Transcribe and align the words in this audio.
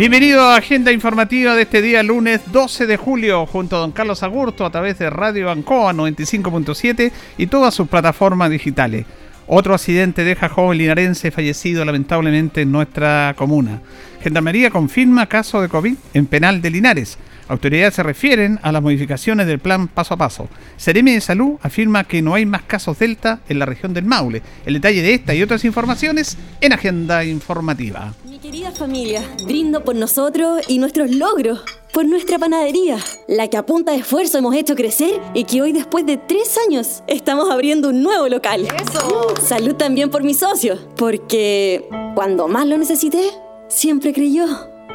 Bienvenido 0.00 0.40
a 0.40 0.56
Agenda 0.56 0.92
Informativa 0.92 1.54
de 1.54 1.60
este 1.60 1.82
día 1.82 2.02
lunes 2.02 2.40
12 2.50 2.86
de 2.86 2.96
julio 2.96 3.44
junto 3.44 3.76
a 3.76 3.80
don 3.80 3.92
Carlos 3.92 4.22
Agurto 4.22 4.64
a 4.64 4.70
través 4.70 4.98
de 4.98 5.10
Radio 5.10 5.50
Ancoa 5.50 5.92
95.7 5.92 7.12
y 7.36 7.48
todas 7.48 7.74
sus 7.74 7.86
plataformas 7.86 8.48
digitales. 8.48 9.04
Otro 9.46 9.74
accidente 9.74 10.24
deja 10.24 10.48
joven 10.48 10.78
linarense 10.78 11.30
fallecido 11.30 11.84
lamentablemente 11.84 12.62
en 12.62 12.72
nuestra 12.72 13.34
comuna. 13.36 13.82
Gendarmería 14.22 14.70
confirma 14.70 15.26
caso 15.26 15.60
de 15.60 15.68
COVID 15.68 15.94
en 16.14 16.24
penal 16.24 16.62
de 16.62 16.70
Linares. 16.70 17.18
Autoridades 17.50 17.94
se 17.94 18.04
refieren 18.04 18.60
a 18.62 18.70
las 18.70 18.80
modificaciones 18.80 19.48
del 19.48 19.58
plan 19.58 19.88
paso 19.88 20.14
a 20.14 20.16
paso. 20.16 20.48
Seremi 20.76 21.14
de 21.14 21.20
Salud 21.20 21.58
afirma 21.62 22.04
que 22.04 22.22
no 22.22 22.34
hay 22.34 22.46
más 22.46 22.62
casos 22.62 23.00
Delta 23.00 23.40
en 23.48 23.58
la 23.58 23.66
región 23.66 23.92
del 23.92 24.04
Maule. 24.04 24.40
El 24.64 24.74
detalle 24.74 25.02
de 25.02 25.14
esta 25.14 25.34
y 25.34 25.42
otras 25.42 25.64
informaciones 25.64 26.38
en 26.60 26.72
Agenda 26.72 27.24
Informativa. 27.24 28.14
Mi 28.24 28.38
querida 28.38 28.70
familia, 28.70 29.24
brindo 29.44 29.82
por 29.82 29.96
nosotros 29.96 30.62
y 30.68 30.78
nuestros 30.78 31.10
logros, 31.10 31.64
por 31.92 32.06
nuestra 32.06 32.38
panadería, 32.38 32.98
la 33.26 33.48
que 33.48 33.56
a 33.56 33.66
punta 33.66 33.90
de 33.90 33.98
esfuerzo 33.98 34.38
hemos 34.38 34.54
hecho 34.54 34.76
crecer 34.76 35.20
y 35.34 35.42
que 35.42 35.60
hoy 35.60 35.72
después 35.72 36.06
de 36.06 36.18
tres 36.18 36.56
años 36.68 37.02
estamos 37.08 37.50
abriendo 37.50 37.88
un 37.88 38.00
nuevo 38.00 38.28
local. 38.28 38.68
¡Eso! 38.80 39.34
Salud 39.42 39.74
también 39.74 40.08
por 40.08 40.22
mis 40.22 40.38
socios, 40.38 40.78
porque 40.96 41.84
cuando 42.14 42.46
más 42.46 42.68
lo 42.68 42.78
necesité, 42.78 43.28
siempre 43.66 44.12
creyó. 44.12 44.69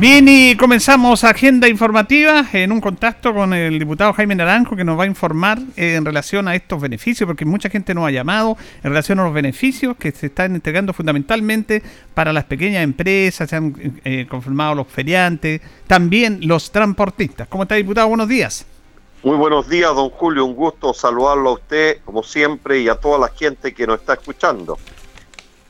Bien, 0.00 0.26
y 0.26 0.56
comenzamos 0.56 1.24
agenda 1.24 1.68
informativa 1.68 2.46
en 2.54 2.72
un 2.72 2.80
contacto 2.80 3.34
con 3.34 3.52
el 3.52 3.78
diputado 3.78 4.14
Jaime 4.14 4.34
Naranjo 4.34 4.74
que 4.74 4.82
nos 4.82 4.98
va 4.98 5.04
a 5.04 5.06
informar 5.06 5.58
eh, 5.76 5.96
en 5.96 6.06
relación 6.06 6.48
a 6.48 6.54
estos 6.54 6.80
beneficios, 6.80 7.26
porque 7.26 7.44
mucha 7.44 7.68
gente 7.68 7.92
nos 7.92 8.06
ha 8.06 8.10
llamado 8.10 8.56
en 8.82 8.92
relación 8.92 9.20
a 9.20 9.24
los 9.24 9.34
beneficios 9.34 9.98
que 9.98 10.10
se 10.12 10.28
están 10.28 10.54
entregando 10.54 10.94
fundamentalmente 10.94 11.82
para 12.14 12.32
las 12.32 12.44
pequeñas 12.44 12.82
empresas, 12.82 13.50
se 13.50 13.56
han 13.56 14.00
eh, 14.06 14.26
confirmado 14.26 14.74
los 14.74 14.86
feriantes, 14.86 15.60
también 15.86 16.38
los 16.48 16.72
transportistas. 16.72 17.46
¿Cómo 17.48 17.64
está, 17.64 17.74
diputado? 17.74 18.08
Buenos 18.08 18.28
días. 18.28 18.64
Muy 19.22 19.36
buenos 19.36 19.68
días, 19.68 19.94
don 19.94 20.08
Julio. 20.08 20.46
Un 20.46 20.54
gusto 20.54 20.94
saludarlo 20.94 21.50
a 21.50 21.52
usted, 21.52 21.98
como 22.06 22.22
siempre, 22.22 22.80
y 22.80 22.88
a 22.88 22.94
toda 22.94 23.18
la 23.18 23.28
gente 23.28 23.74
que 23.74 23.86
nos 23.86 24.00
está 24.00 24.14
escuchando. 24.14 24.78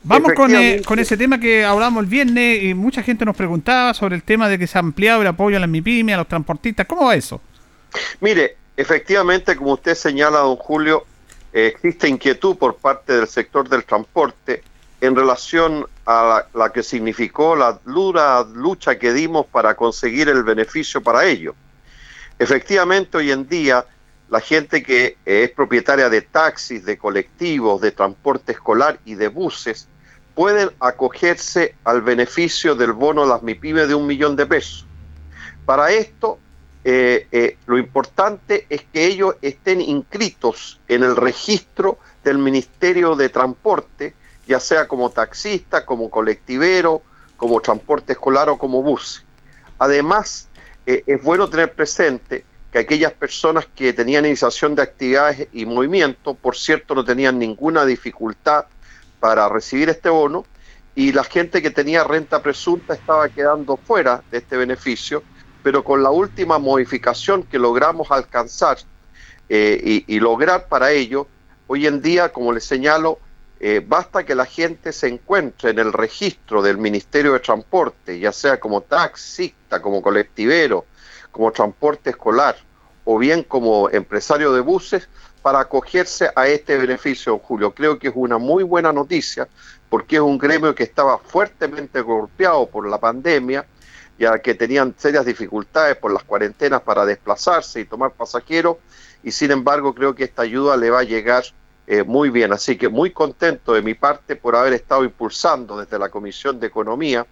Vamos 0.03 0.33
con, 0.33 0.55
eh, 0.55 0.81
con, 0.83 0.97
ese 0.97 1.15
tema 1.15 1.39
que 1.39 1.63
hablamos 1.63 2.03
el 2.03 2.09
viernes 2.09 2.63
y 2.63 2.73
mucha 2.73 3.03
gente 3.03 3.23
nos 3.23 3.35
preguntaba 3.35 3.93
sobre 3.93 4.15
el 4.15 4.23
tema 4.23 4.49
de 4.49 4.57
que 4.57 4.65
se 4.65 4.77
ha 4.77 4.81
ampliado 4.81 5.21
el 5.21 5.27
apoyo 5.27 5.57
a 5.57 5.59
las 5.59 5.69
MIPIME, 5.69 6.13
a 6.13 6.17
los 6.17 6.27
transportistas. 6.27 6.87
¿Cómo 6.87 7.05
va 7.05 7.15
eso? 7.15 7.39
Mire, 8.19 8.57
efectivamente, 8.75 9.55
como 9.55 9.73
usted 9.73 9.93
señala, 9.93 10.39
don 10.39 10.55
Julio, 10.55 11.05
eh, 11.53 11.73
existe 11.75 12.07
inquietud 12.07 12.57
por 12.57 12.77
parte 12.77 13.13
del 13.13 13.27
sector 13.27 13.69
del 13.69 13.83
transporte 13.83 14.63
en 15.01 15.15
relación 15.15 15.85
a 16.05 16.45
la, 16.53 16.59
la, 16.59 16.71
que 16.71 16.81
significó 16.81 17.55
la 17.55 17.79
dura 17.85 18.43
lucha 18.53 18.97
que 18.97 19.13
dimos 19.13 19.45
para 19.45 19.75
conseguir 19.75 20.29
el 20.29 20.43
beneficio 20.43 21.01
para 21.01 21.25
ello. 21.25 21.53
Efectivamente, 22.39 23.17
hoy 23.17 23.31
en 23.31 23.47
día, 23.47 23.85
la 24.31 24.39
gente 24.39 24.81
que 24.81 25.17
es 25.25 25.51
propietaria 25.51 26.09
de 26.09 26.21
taxis, 26.21 26.85
de 26.85 26.97
colectivos, 26.97 27.81
de 27.81 27.91
transporte 27.91 28.53
escolar 28.53 28.97
y 29.03 29.15
de 29.15 29.27
buses, 29.27 29.89
pueden 30.33 30.71
acogerse 30.79 31.75
al 31.83 32.01
beneficio 32.01 32.73
del 32.73 32.93
bono 32.93 33.23
de 33.23 33.27
las 33.27 33.43
MIPIME 33.43 33.87
de 33.87 33.93
un 33.93 34.07
millón 34.07 34.37
de 34.37 34.45
pesos. 34.45 34.85
Para 35.65 35.91
esto, 35.91 36.39
eh, 36.85 37.27
eh, 37.33 37.57
lo 37.65 37.77
importante 37.77 38.67
es 38.69 38.83
que 38.85 39.05
ellos 39.05 39.35
estén 39.41 39.81
inscritos 39.81 40.79
en 40.87 41.03
el 41.03 41.17
registro 41.17 41.99
del 42.23 42.37
Ministerio 42.37 43.17
de 43.17 43.27
Transporte, 43.27 44.15
ya 44.47 44.61
sea 44.61 44.87
como 44.87 45.09
taxista, 45.09 45.85
como 45.85 46.09
colectivero, 46.09 47.01
como 47.35 47.59
transporte 47.59 48.13
escolar 48.13 48.47
o 48.49 48.57
como 48.57 48.81
bus. 48.81 49.25
Además, 49.77 50.47
eh, 50.85 51.03
es 51.05 51.21
bueno 51.21 51.49
tener 51.49 51.73
presente 51.73 52.45
que 52.71 52.79
aquellas 52.79 53.11
personas 53.11 53.67
que 53.75 53.91
tenían 53.93 54.25
iniciación 54.25 54.75
de 54.75 54.81
actividades 54.81 55.47
y 55.51 55.65
movimiento, 55.65 56.33
por 56.33 56.55
cierto, 56.55 56.95
no 56.95 57.03
tenían 57.03 57.37
ninguna 57.37 57.85
dificultad 57.85 58.65
para 59.19 59.49
recibir 59.49 59.89
este 59.89 60.09
bono 60.09 60.45
y 60.95 61.11
la 61.11 61.23
gente 61.23 61.61
que 61.61 61.71
tenía 61.71 62.03
renta 62.03 62.41
presunta 62.41 62.93
estaba 62.93 63.29
quedando 63.29 63.77
fuera 63.77 64.23
de 64.31 64.39
este 64.39 64.57
beneficio, 64.57 65.23
pero 65.63 65.83
con 65.83 66.01
la 66.01 66.11
última 66.11 66.59
modificación 66.59 67.43
que 67.43 67.59
logramos 67.59 68.09
alcanzar 68.11 68.77
eh, 69.49 70.03
y, 70.07 70.19
lograr 70.19 70.67
para 70.69 70.91
ello, 70.91 71.27
hoy 71.67 71.87
en 71.87 72.01
día, 72.01 72.29
como 72.29 72.53
les 72.53 72.63
señalo, 72.63 73.19
eh, 73.59 73.83
basta 73.85 74.23
que 74.25 74.33
la 74.33 74.45
gente 74.45 74.93
se 74.93 75.07
encuentre 75.07 75.71
en 75.71 75.79
el 75.79 75.91
registro 75.91 76.61
del 76.61 76.77
Ministerio 76.77 77.33
de 77.33 77.39
Transporte, 77.39 78.17
ya 78.17 78.31
sea 78.31 78.59
como 78.59 78.81
taxista, 78.81 79.81
como 79.81 80.01
colectivero, 80.01 80.85
como 81.31 81.51
transporte 81.51 82.11
escolar 82.11 82.55
o 83.03 83.17
bien 83.17 83.43
como 83.43 83.89
empresario 83.89 84.53
de 84.53 84.61
buses, 84.61 85.09
para 85.41 85.59
acogerse 85.59 86.29
a 86.35 86.47
este 86.47 86.77
beneficio, 86.77 87.39
Julio. 87.39 87.73
Creo 87.73 87.97
que 87.97 88.09
es 88.09 88.13
una 88.15 88.37
muy 88.37 88.63
buena 88.63 88.93
noticia 88.93 89.47
porque 89.89 90.17
es 90.17 90.21
un 90.21 90.37
gremio 90.37 90.73
que 90.75 90.83
estaba 90.83 91.17
fuertemente 91.17 92.01
golpeado 92.01 92.67
por 92.67 92.87
la 92.87 92.99
pandemia, 92.99 93.65
ya 94.17 94.39
que 94.39 94.53
tenían 94.53 94.93
serias 94.97 95.25
dificultades 95.25 95.97
por 95.97 96.13
las 96.13 96.23
cuarentenas 96.23 96.81
para 96.81 97.05
desplazarse 97.05 97.81
y 97.81 97.85
tomar 97.85 98.11
pasajeros, 98.11 98.77
y 99.23 99.31
sin 99.31 99.51
embargo 99.51 99.93
creo 99.93 100.15
que 100.15 100.23
esta 100.23 100.43
ayuda 100.43 100.77
le 100.77 100.89
va 100.89 100.99
a 100.99 101.03
llegar 101.03 101.43
eh, 101.87 102.03
muy 102.03 102.29
bien. 102.29 102.53
Así 102.53 102.77
que 102.77 102.87
muy 102.87 103.11
contento 103.11 103.73
de 103.73 103.81
mi 103.81 103.95
parte 103.95 104.35
por 104.35 104.55
haber 104.55 104.73
estado 104.73 105.03
impulsando 105.03 105.77
desde 105.77 105.97
la 105.97 106.09
Comisión 106.09 106.59
de 106.59 106.67
Economía 106.67 107.25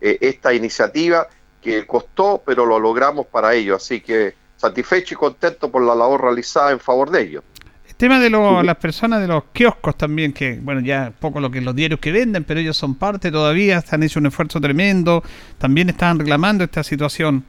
eh, 0.00 0.18
esta 0.20 0.52
iniciativa 0.52 1.28
que 1.64 1.86
costó, 1.86 2.42
pero 2.44 2.66
lo 2.66 2.78
logramos 2.78 3.26
para 3.26 3.54
ello. 3.54 3.74
Así 3.74 4.00
que 4.02 4.34
satisfecho 4.56 5.14
y 5.14 5.16
contento 5.16 5.70
por 5.70 5.82
la 5.82 5.94
labor 5.94 6.22
realizada 6.22 6.70
en 6.70 6.78
favor 6.78 7.10
de 7.10 7.22
ellos. 7.22 7.44
El 7.88 7.94
tema 7.96 8.20
de 8.20 8.28
las 8.28 8.76
personas 8.76 9.20
de 9.20 9.28
los 9.28 9.44
kioscos 9.52 9.96
también, 9.96 10.32
que 10.32 10.58
bueno, 10.60 10.80
ya 10.80 11.12
poco 11.18 11.40
lo 11.40 11.50
que 11.50 11.60
los 11.60 11.74
diarios 11.74 12.00
que 12.00 12.12
venden, 12.12 12.44
pero 12.44 12.60
ellos 12.60 12.76
son 12.76 12.96
parte 12.96 13.30
todavía, 13.30 13.82
han 13.88 14.02
hecho 14.02 14.18
un 14.18 14.26
esfuerzo 14.26 14.60
tremendo, 14.60 15.22
también 15.58 15.88
están 15.88 16.18
reclamando 16.18 16.64
esta 16.64 16.82
situación. 16.82 17.44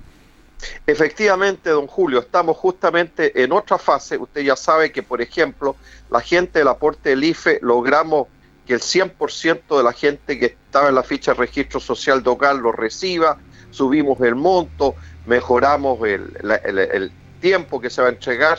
Efectivamente, 0.88 1.72
don 1.72 1.88
Julio, 1.88 2.20
estamos 2.20 2.58
justamente 2.58 3.44
en 3.44 3.52
otra 3.52 3.78
fase. 3.78 4.18
Usted 4.18 4.42
ya 4.42 4.56
sabe 4.56 4.92
que, 4.92 5.04
por 5.04 5.22
ejemplo, 5.22 5.76
la 6.10 6.22
gente 6.22 6.60
del 6.60 6.70
aporte 6.70 7.10
del 7.10 7.24
IFE 7.24 7.60
logramos 7.62 8.28
que 8.66 8.74
el 8.74 8.82
100% 8.82 9.78
de 9.78 9.84
la 9.84 9.94
gente 9.94 10.40
que 10.40 10.46
estaba 10.46 10.90
en 10.90 10.96
la 10.96 11.04
ficha 11.04 11.34
de 11.34 11.40
registro 11.40 11.80
social 11.80 12.24
hogar 12.26 12.56
lo 12.56 12.72
reciba, 12.72 13.38
subimos 13.76 14.20
el 14.22 14.36
monto, 14.36 14.96
mejoramos 15.26 16.00
el, 16.08 17.12
tiempo 17.42 17.80
que 17.80 17.90
se 17.90 18.02
va 18.02 18.08
a 18.08 18.12
entregar. 18.12 18.58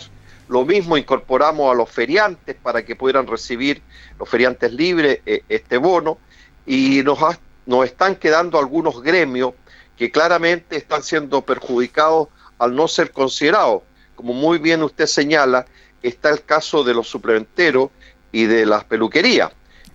Lo 0.48 0.64
mismo 0.64 0.96
incorporamos 0.96 1.72
a 1.72 1.74
los 1.74 1.90
feriantes 1.90 2.54
para 2.62 2.84
que 2.84 2.94
pudieran 2.94 3.26
recibir 3.26 3.82
los 4.18 4.28
feriantes 4.28 4.72
libres 4.72 5.20
eh, 5.26 5.42
este 5.48 5.76
bono 5.76 6.18
y 6.66 7.02
nos, 7.02 7.18
nos 7.64 7.84
están 7.84 8.14
quedando 8.14 8.58
algunos 8.58 9.02
gremios 9.02 9.54
que 9.96 10.10
claramente 10.12 10.76
están 10.76 11.02
siendo 11.02 11.42
perjudicados 11.42 12.28
al 12.58 12.76
no 12.76 12.86
ser 12.86 13.10
considerados. 13.10 13.82
Como 14.14 14.34
muy 14.34 14.58
bien 14.58 14.82
usted 14.82 15.06
señala, 15.06 15.66
está 16.02 16.30
el 16.30 16.44
caso 16.44 16.84
de 16.84 16.94
los 16.94 17.08
suplementeros 17.08 17.90
y 18.30 18.44
de 18.44 18.66
las 18.66 18.84
peluquerías 18.84 19.50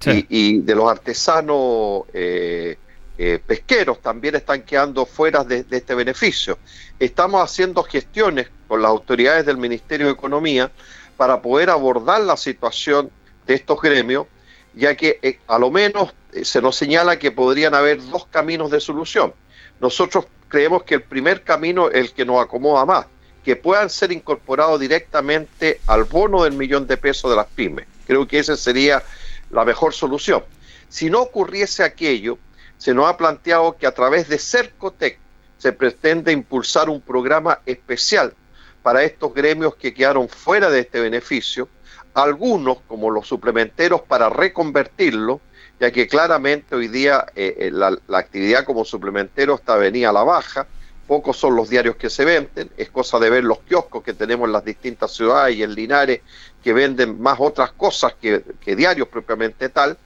y, 0.05 0.59
de 0.59 0.75
los 0.75 0.89
artesanos 0.89 2.03
eh, 2.13 2.77
eh, 3.17 3.39
pesqueros 3.45 4.01
también 4.01 4.35
están 4.35 4.63
quedando 4.63 5.05
fuera 5.05 5.43
de, 5.43 5.65
este 5.69 5.95
beneficio. 5.95 6.57
Estamos 6.99 7.41
haciendo 7.43 7.83
gestiones 7.83 8.47
con 8.67 8.81
las 8.81 8.89
autoridades 8.89 9.45
del 9.45 9.57
Ministerio 9.57 10.07
de 10.07 10.13
Economía 10.13 10.71
para 11.17 11.41
poder 11.41 11.69
abordar 11.69 12.21
la 12.21 12.37
situación 12.37 13.11
de 13.45 13.53
estos 13.55 13.81
gremios, 13.81 14.27
ya 14.73 14.95
que 14.95 15.19
eh, 15.21 15.39
a 15.47 15.59
lo 15.59 15.69
menos 15.69 16.13
eh, 16.31 16.45
se 16.45 16.61
nos 16.61 16.75
señala 16.75 17.19
que 17.19 17.31
podrían 17.31 17.75
haber 17.75 18.03
dos 18.07 18.25
caminos 18.27 18.71
de 18.71 18.79
solución. 18.79 19.33
Nosotros 19.79 20.25
creemos 20.47 20.83
que 20.83 20.95
el 20.95 21.03
primer 21.03 21.43
camino 21.43 21.89
es 21.89 21.95
el 21.95 22.13
que 22.13 22.25
nos 22.25 22.41
acomoda 22.41 22.85
más, 22.85 23.05
que 23.43 23.55
puedan 23.55 23.89
ser 23.89 24.11
incorporados 24.11 24.79
directamente 24.79 25.81
al 25.87 26.05
bono 26.05 26.43
del 26.43 26.53
millón 26.53 26.87
de 26.87 26.97
pesos 26.97 27.29
de 27.29 27.37
las 27.37 27.47
pymes. 27.47 27.87
Creo 28.05 28.27
que 28.27 28.39
esa 28.39 28.55
sería 28.55 29.03
la 29.49 29.65
mejor 29.65 29.93
solución. 29.93 30.43
Si 30.89 31.09
no 31.09 31.21
ocurriese 31.21 31.83
aquello, 31.83 32.37
se 32.81 32.95
nos 32.95 33.07
ha 33.07 33.15
planteado 33.15 33.77
que 33.77 33.85
a 33.85 33.91
través 33.91 34.27
de 34.27 34.39
Cercotec 34.39 35.19
se 35.59 35.71
pretende 35.71 36.31
impulsar 36.31 36.89
un 36.89 36.99
programa 36.99 37.59
especial 37.67 38.33
para 38.81 39.03
estos 39.03 39.35
gremios 39.35 39.75
que 39.75 39.93
quedaron 39.93 40.27
fuera 40.27 40.67
de 40.71 40.79
este 40.79 40.99
beneficio, 40.99 41.69
algunos 42.15 42.79
como 42.87 43.11
los 43.11 43.27
suplementeros 43.27 44.01
para 44.01 44.29
reconvertirlo, 44.29 45.41
ya 45.79 45.91
que 45.91 46.07
claramente 46.07 46.73
hoy 46.73 46.87
día 46.87 47.27
eh, 47.35 47.55
eh, 47.59 47.71
la, 47.71 47.95
actividad 48.17 48.65
como 48.65 48.83
suplementero 48.83 49.53
está 49.53 49.75
venida 49.75 50.09
a 50.09 50.13
la 50.13 50.23
baja, 50.23 50.65
pocos 51.05 51.37
son 51.37 51.55
los 51.55 51.69
diarios 51.69 51.97
que 51.97 52.09
se 52.09 52.25
venden, 52.25 52.71
es 52.77 52.89
cosa 52.89 53.19
de 53.19 53.29
ver 53.29 53.43
los 53.43 53.59
kioscos 53.59 54.01
que 54.01 54.13
tenemos 54.13 54.47
en 54.47 54.53
las 54.53 54.65
distintas 54.65 55.11
ciudades 55.11 55.55
y 55.55 55.61
en 55.61 55.75
Linares 55.75 56.21
que 56.63 56.73
venden 56.73 57.21
más 57.21 57.37
otras 57.39 57.73
cosas 57.73 58.15
que 58.19 58.75
diarios 58.75 59.07
propiamente 59.07 59.69
tal, 59.69 59.99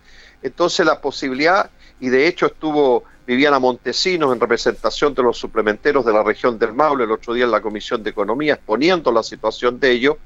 entonces 0.44 0.86
la 0.86 1.00
posibilidad 1.00 1.70
y 2.00 2.10
de 2.10 2.28
hecho 2.28 2.48
estuvo 2.48 3.04
Viviana 3.26 3.58
Montesinos 3.58 4.34
en 4.34 4.40
representación 4.40 5.14
de 5.14 5.24
los 5.24 5.38
suplementeros 5.38 6.06
de 6.06 6.14
la 6.14 6.24
región 6.24 6.60
del 6.60 6.74
Maule 6.74 7.06
el 7.06 7.12
otro 7.12 7.34
día 7.34 7.46
en 7.46 7.52
la 7.52 7.62
Comisión 7.62 8.04
de 8.04 8.12
Economía 8.12 8.56
exponiendo 8.56 9.12
la 9.12 9.24
situación 9.24 9.80
de 9.80 9.92
ellos 9.92 10.18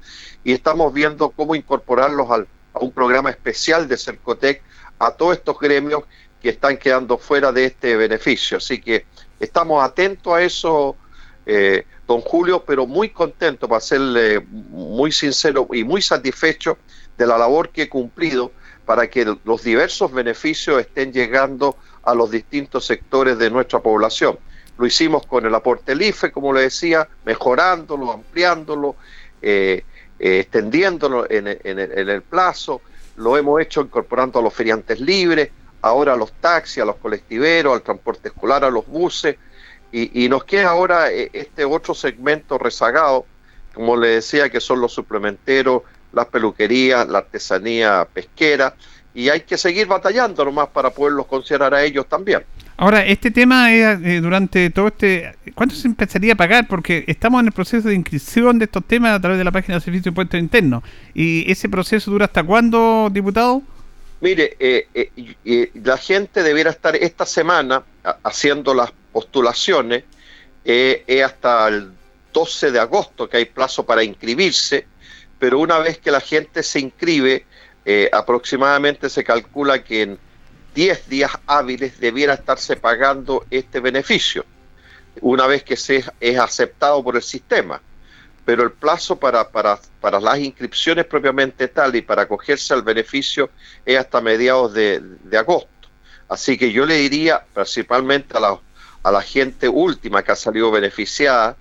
y 0.44 0.52
estamos 0.52 0.92
viendo 0.92 1.30
cómo 1.30 1.54
incorporarlos 1.54 2.30
al, 2.30 2.46
a 2.74 2.80
un 2.80 2.92
programa 2.92 3.30
especial 3.30 3.88
de 3.88 3.96
Cercotec 3.96 4.62
a 4.98 5.12
todos 5.12 5.36
estos 5.38 5.58
gremios 5.58 6.04
que 6.40 6.50
están 6.50 6.76
quedando 6.76 7.18
fuera 7.18 7.52
de 7.52 7.66
este 7.66 7.96
beneficio. 7.96 8.58
Así 8.58 8.80
que 8.80 9.06
estamos 9.38 9.82
atentos 9.82 10.32
a 10.32 10.42
eso, 10.42 10.96
eh, 11.46 11.84
don 12.06 12.20
Julio, 12.20 12.64
pero 12.66 12.86
muy 12.86 13.10
contento, 13.10 13.68
para 13.68 13.80
serle 13.80 14.40
muy 14.40 15.12
sincero 15.12 15.68
y 15.72 15.84
muy 15.84 16.02
satisfecho 16.02 16.78
de 17.16 17.26
la 17.26 17.38
labor 17.38 17.70
que 17.70 17.82
he 17.82 17.88
cumplido 17.88 18.52
para 18.90 19.08
que 19.08 19.36
los 19.44 19.62
diversos 19.62 20.10
beneficios 20.10 20.80
estén 20.80 21.12
llegando 21.12 21.76
a 22.02 22.12
los 22.12 22.28
distintos 22.28 22.86
sectores 22.86 23.38
de 23.38 23.48
nuestra 23.48 23.78
población. 23.78 24.36
Lo 24.78 24.84
hicimos 24.84 25.24
con 25.28 25.46
el 25.46 25.54
aporte 25.54 25.92
del 25.92 26.02
IFE, 26.02 26.32
como 26.32 26.52
le 26.52 26.62
decía, 26.62 27.08
mejorándolo, 27.24 28.10
ampliándolo, 28.10 28.96
eh, 29.42 29.84
eh, 30.18 30.40
extendiéndolo 30.40 31.30
en, 31.30 31.46
el 31.46 32.22
plazo. 32.22 32.80
Lo 33.14 33.36
hemos 33.36 33.60
hecho 33.60 33.80
incorporando 33.82 34.40
a 34.40 34.42
los 34.42 34.52
feriantes 34.52 34.98
libres, 34.98 35.50
ahora 35.82 36.14
a 36.14 36.16
los 36.16 36.32
taxis, 36.32 36.82
a 36.82 36.84
los 36.84 36.96
colectiveros, 36.96 37.72
al 37.72 37.82
transporte 37.82 38.30
escolar, 38.30 38.64
a 38.64 38.70
los 38.70 38.88
buses. 38.88 39.36
Y, 39.92 40.24
y 40.24 40.28
nos 40.28 40.42
queda 40.42 40.70
ahora 40.70 41.12
eh, 41.12 41.30
este 41.32 41.64
otro 41.64 41.94
segmento 41.94 42.58
rezagado, 42.58 43.24
como 43.72 43.96
le 43.96 44.08
decía, 44.08 44.50
que 44.50 44.58
son 44.58 44.80
los 44.80 44.92
suplementeros 44.92 45.82
las 46.12 46.26
peluquerías, 46.26 47.08
la 47.08 47.18
artesanía 47.18 48.06
pesquera, 48.12 48.74
y 49.14 49.28
hay 49.28 49.40
que 49.40 49.58
seguir 49.58 49.86
batallando 49.86 50.44
nomás 50.44 50.68
para 50.68 50.90
poderlos 50.90 51.26
considerar 51.26 51.74
a 51.74 51.82
ellos 51.82 52.06
también. 52.08 52.42
Ahora, 52.76 53.04
este 53.04 53.30
tema 53.30 53.72
es 53.74 54.00
eh, 54.02 54.20
durante 54.22 54.70
todo 54.70 54.88
este... 54.88 55.34
¿Cuánto 55.54 55.74
se 55.74 55.86
empezaría 55.86 56.32
a 56.32 56.36
pagar? 56.36 56.66
Porque 56.66 57.04
estamos 57.08 57.40
en 57.40 57.48
el 57.48 57.52
proceso 57.52 57.88
de 57.88 57.94
inscripción 57.94 58.58
de 58.58 58.64
estos 58.64 58.84
temas 58.86 59.12
a 59.12 59.20
través 59.20 59.36
de 59.36 59.44
la 59.44 59.52
página 59.52 59.74
de 59.74 59.82
Servicio 59.82 60.04
de 60.04 60.08
Impuestos 60.10 60.40
Internos. 60.40 60.82
¿Y 61.12 61.50
ese 61.50 61.68
proceso 61.68 62.10
dura 62.10 62.24
hasta 62.24 62.42
cuándo, 62.42 63.10
diputado? 63.12 63.62
Mire, 64.22 64.56
eh, 64.58 64.86
eh, 64.94 65.70
la 65.84 65.98
gente 65.98 66.42
debiera 66.42 66.70
estar 66.70 66.96
esta 66.96 67.26
semana 67.26 67.82
haciendo 68.22 68.72
las 68.72 68.92
postulaciones. 69.12 70.04
es 70.64 71.22
hasta 71.22 71.68
el 71.68 71.90
12 72.32 72.70
de 72.70 72.78
agosto 72.78 73.28
que 73.28 73.38
hay 73.38 73.44
plazo 73.44 73.84
para 73.84 74.02
inscribirse 74.02 74.86
pero 75.40 75.58
una 75.58 75.78
vez 75.78 75.98
que 75.98 76.12
la 76.12 76.20
gente 76.20 76.62
se 76.62 76.78
inscribe, 76.78 77.46
eh, 77.86 78.10
aproximadamente 78.12 79.08
se 79.08 79.24
calcula 79.24 79.82
que 79.82 80.02
en 80.02 80.18
10 80.74 81.08
días 81.08 81.32
hábiles 81.46 81.98
debiera 81.98 82.34
estarse 82.34 82.76
pagando 82.76 83.46
este 83.50 83.80
beneficio, 83.80 84.44
una 85.22 85.46
vez 85.46 85.64
que 85.64 85.76
se 85.76 86.04
es 86.20 86.38
aceptado 86.38 87.02
por 87.02 87.16
el 87.16 87.22
sistema. 87.22 87.80
Pero 88.44 88.62
el 88.62 88.72
plazo 88.72 89.16
para, 89.16 89.48
para, 89.48 89.78
para 90.00 90.20
las 90.20 90.38
inscripciones 90.38 91.06
propiamente 91.06 91.68
tal 91.68 91.96
y 91.96 92.02
para 92.02 92.22
acogerse 92.22 92.74
al 92.74 92.82
beneficio 92.82 93.50
es 93.86 93.98
hasta 93.98 94.20
mediados 94.20 94.74
de, 94.74 95.02
agosto. 95.38 95.68
Así 96.28 96.58
que 96.58 96.70
yo 96.70 96.84
le 96.84 96.96
diría 96.96 97.44
principalmente 97.54 98.36
a 98.36 98.40
la, 98.40 98.60
a 99.02 99.10
la 99.10 99.22
gente 99.22 99.68
última 99.68 100.22
que 100.22 100.32
ha 100.32 100.36
salido 100.36 100.70
beneficiada, 100.70 101.56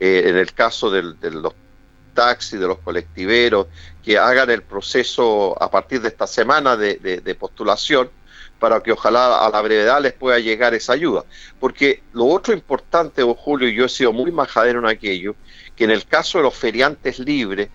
eh, 0.00 0.24
en 0.26 0.36
el 0.36 0.52
caso 0.52 0.90
de 0.90 1.30
los 1.30 1.54
taxis, 2.12 2.60
de 2.60 2.66
los 2.66 2.78
colectiveros, 2.78 3.66
que 4.02 4.18
hagan 4.18 4.50
el 4.50 4.62
proceso 4.62 5.60
a 5.62 5.70
partir 5.70 6.00
de 6.00 6.08
esta 6.08 6.26
semana 6.26 6.76
de, 6.76 7.36
postulación 7.38 8.10
para 8.58 8.80
que 8.80 8.92
ojalá 8.92 9.44
a 9.44 9.50
la 9.50 9.60
brevedad 9.60 10.00
les 10.00 10.12
pueda 10.12 10.38
llegar 10.38 10.74
esa 10.74 10.92
ayuda. 10.92 11.24
Porque 11.58 12.02
lo 12.12 12.26
otro 12.26 12.54
importante, 12.54 13.22
Julio, 13.22 13.68
y 13.68 13.74
yo 13.74 13.86
he 13.86 13.88
sido 13.88 14.12
muy 14.12 14.30
majadero 14.30 14.78
en 14.78 14.86
aquello, 14.86 15.34
que 15.74 15.84
en 15.84 15.90
el 15.90 16.06
caso 16.06 16.38
de 16.38 16.44
los 16.44 16.54
feriantes 16.54 17.18
libres, 17.18 17.70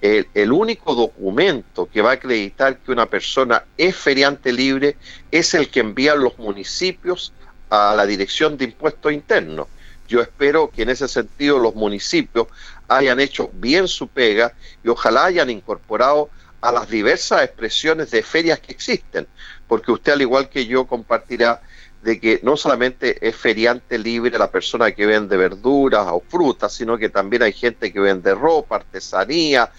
el, 0.00 0.26
el, 0.34 0.50
único 0.50 0.96
documento 0.96 1.88
que 1.92 2.02
va 2.02 2.10
a 2.10 2.14
acreditar 2.14 2.78
que 2.78 2.90
una 2.90 3.06
persona 3.06 3.62
es 3.78 3.94
feriante 3.94 4.52
libre 4.52 4.96
es 5.30 5.54
el 5.54 5.68
que 5.68 5.78
envían 5.78 6.18
los 6.18 6.36
municipios 6.38 7.32
a 7.70 7.94
la 7.96 8.04
Dirección 8.04 8.56
de 8.56 8.64
Impuestos 8.64 9.12
Internos. 9.12 9.68
Yo 10.12 10.20
espero 10.20 10.68
que 10.70 10.82
en 10.82 10.90
ese 10.90 11.08
sentido 11.08 11.58
los 11.58 11.74
municipios 11.74 12.46
hayan 12.86 13.18
hecho 13.18 13.48
bien 13.54 13.88
su 13.88 14.08
pega 14.08 14.52
y 14.84 14.90
ojalá 14.90 15.24
hayan 15.24 15.48
incorporado 15.48 16.28
a 16.60 16.70
las 16.70 16.86
diversas 16.90 17.44
expresiones 17.44 18.10
de 18.10 18.22
ferias 18.22 18.60
que 18.60 18.72
existen, 18.72 19.26
porque 19.66 19.90
usted 19.90 20.12
al 20.12 20.20
igual 20.20 20.50
que 20.50 20.66
yo 20.66 20.86
compartirá 20.86 21.62
de 22.02 22.20
que 22.20 22.40
no 22.42 22.58
solamente 22.58 23.26
es 23.26 23.34
feriante 23.34 23.96
libre 23.96 24.36
la 24.36 24.50
persona 24.50 24.92
que 24.92 25.06
vende 25.06 25.38
verduras 25.38 26.06
o 26.10 26.20
frutas, 26.28 26.74
sino 26.74 26.98
que 26.98 27.08
también 27.08 27.44
hay 27.44 27.54
gente 27.54 27.90
que 27.90 27.98
vende 27.98 28.34
ropa, 28.34 28.76
artesanía 28.76 29.70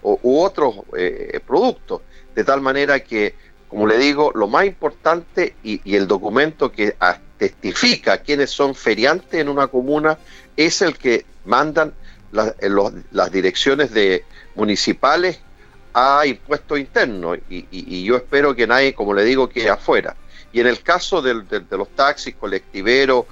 u 0.00 0.40
otros 0.40 0.74
eh, 0.96 1.38
productos, 1.46 2.00
de 2.34 2.44
tal 2.44 2.62
manera 2.62 3.00
que, 3.00 3.34
como 3.68 3.86
le 3.86 3.98
digo, 3.98 4.32
lo 4.34 4.48
más 4.48 4.64
importante 4.64 5.54
y, 5.62 5.82
y 5.84 5.96
el 5.96 6.08
documento 6.08 6.72
que 6.72 6.96
testifica 7.42 8.18
quiénes 8.18 8.50
son 8.50 8.72
feriantes 8.72 9.40
en 9.40 9.48
una 9.48 9.66
comuna 9.66 10.16
es 10.56 10.80
el 10.80 10.96
que 10.96 11.24
mandan 11.44 11.92
las 12.30 13.32
direcciones 13.32 13.92
de 13.92 14.24
municipales 14.54 15.40
a 15.92 16.24
impuestos 16.24 16.78
internos 16.78 17.38
y, 17.50 18.04
yo 18.04 18.16
espero 18.16 18.54
que 18.54 18.68
nadie, 18.68 18.94
como 18.94 19.12
le 19.12 19.24
digo, 19.24 19.48
quede 19.48 19.70
afuera. 19.70 20.14
Y 20.52 20.60
en 20.60 20.68
el 20.68 20.82
caso 20.82 21.20
de, 21.20 21.34
los 21.34 21.88
taxis, 21.96 22.36
colectiveros 22.36 23.24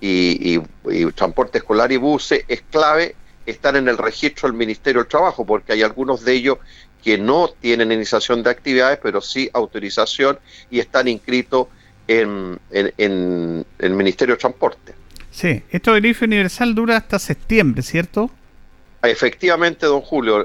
y, 0.00 0.58
transporte 1.14 1.58
escolar 1.58 1.92
y 1.92 1.98
buses, 1.98 2.46
es 2.48 2.62
clave 2.70 3.16
estar 3.44 3.76
en 3.76 3.86
el 3.86 3.98
registro 3.98 4.48
del 4.48 4.56
Ministerio 4.56 5.02
del 5.02 5.10
Trabajo, 5.10 5.44
porque 5.44 5.74
hay 5.74 5.82
algunos 5.82 6.24
de 6.24 6.32
ellos 6.32 6.56
que 7.04 7.18
no 7.18 7.50
tienen 7.60 7.92
iniciación 7.92 8.42
de 8.42 8.48
actividades, 8.48 8.98
pero 9.02 9.20
sí 9.20 9.50
autorización 9.52 10.38
y 10.70 10.80
están 10.80 11.06
inscritos 11.06 11.68
en, 12.08 12.58
el 12.70 13.90
Ministerio 13.90 14.34
de 14.34 14.40
Transporte. 14.40 14.94
Sí, 15.30 15.62
esto 15.70 15.94
del 15.94 16.06
IFE 16.06 16.24
universal 16.24 16.74
dura 16.74 16.96
hasta 16.96 17.18
septiembre, 17.18 17.82
¿cierto? 17.82 18.30
Efectivamente, 19.00 19.86
don 19.86 20.00
Julio, 20.00 20.44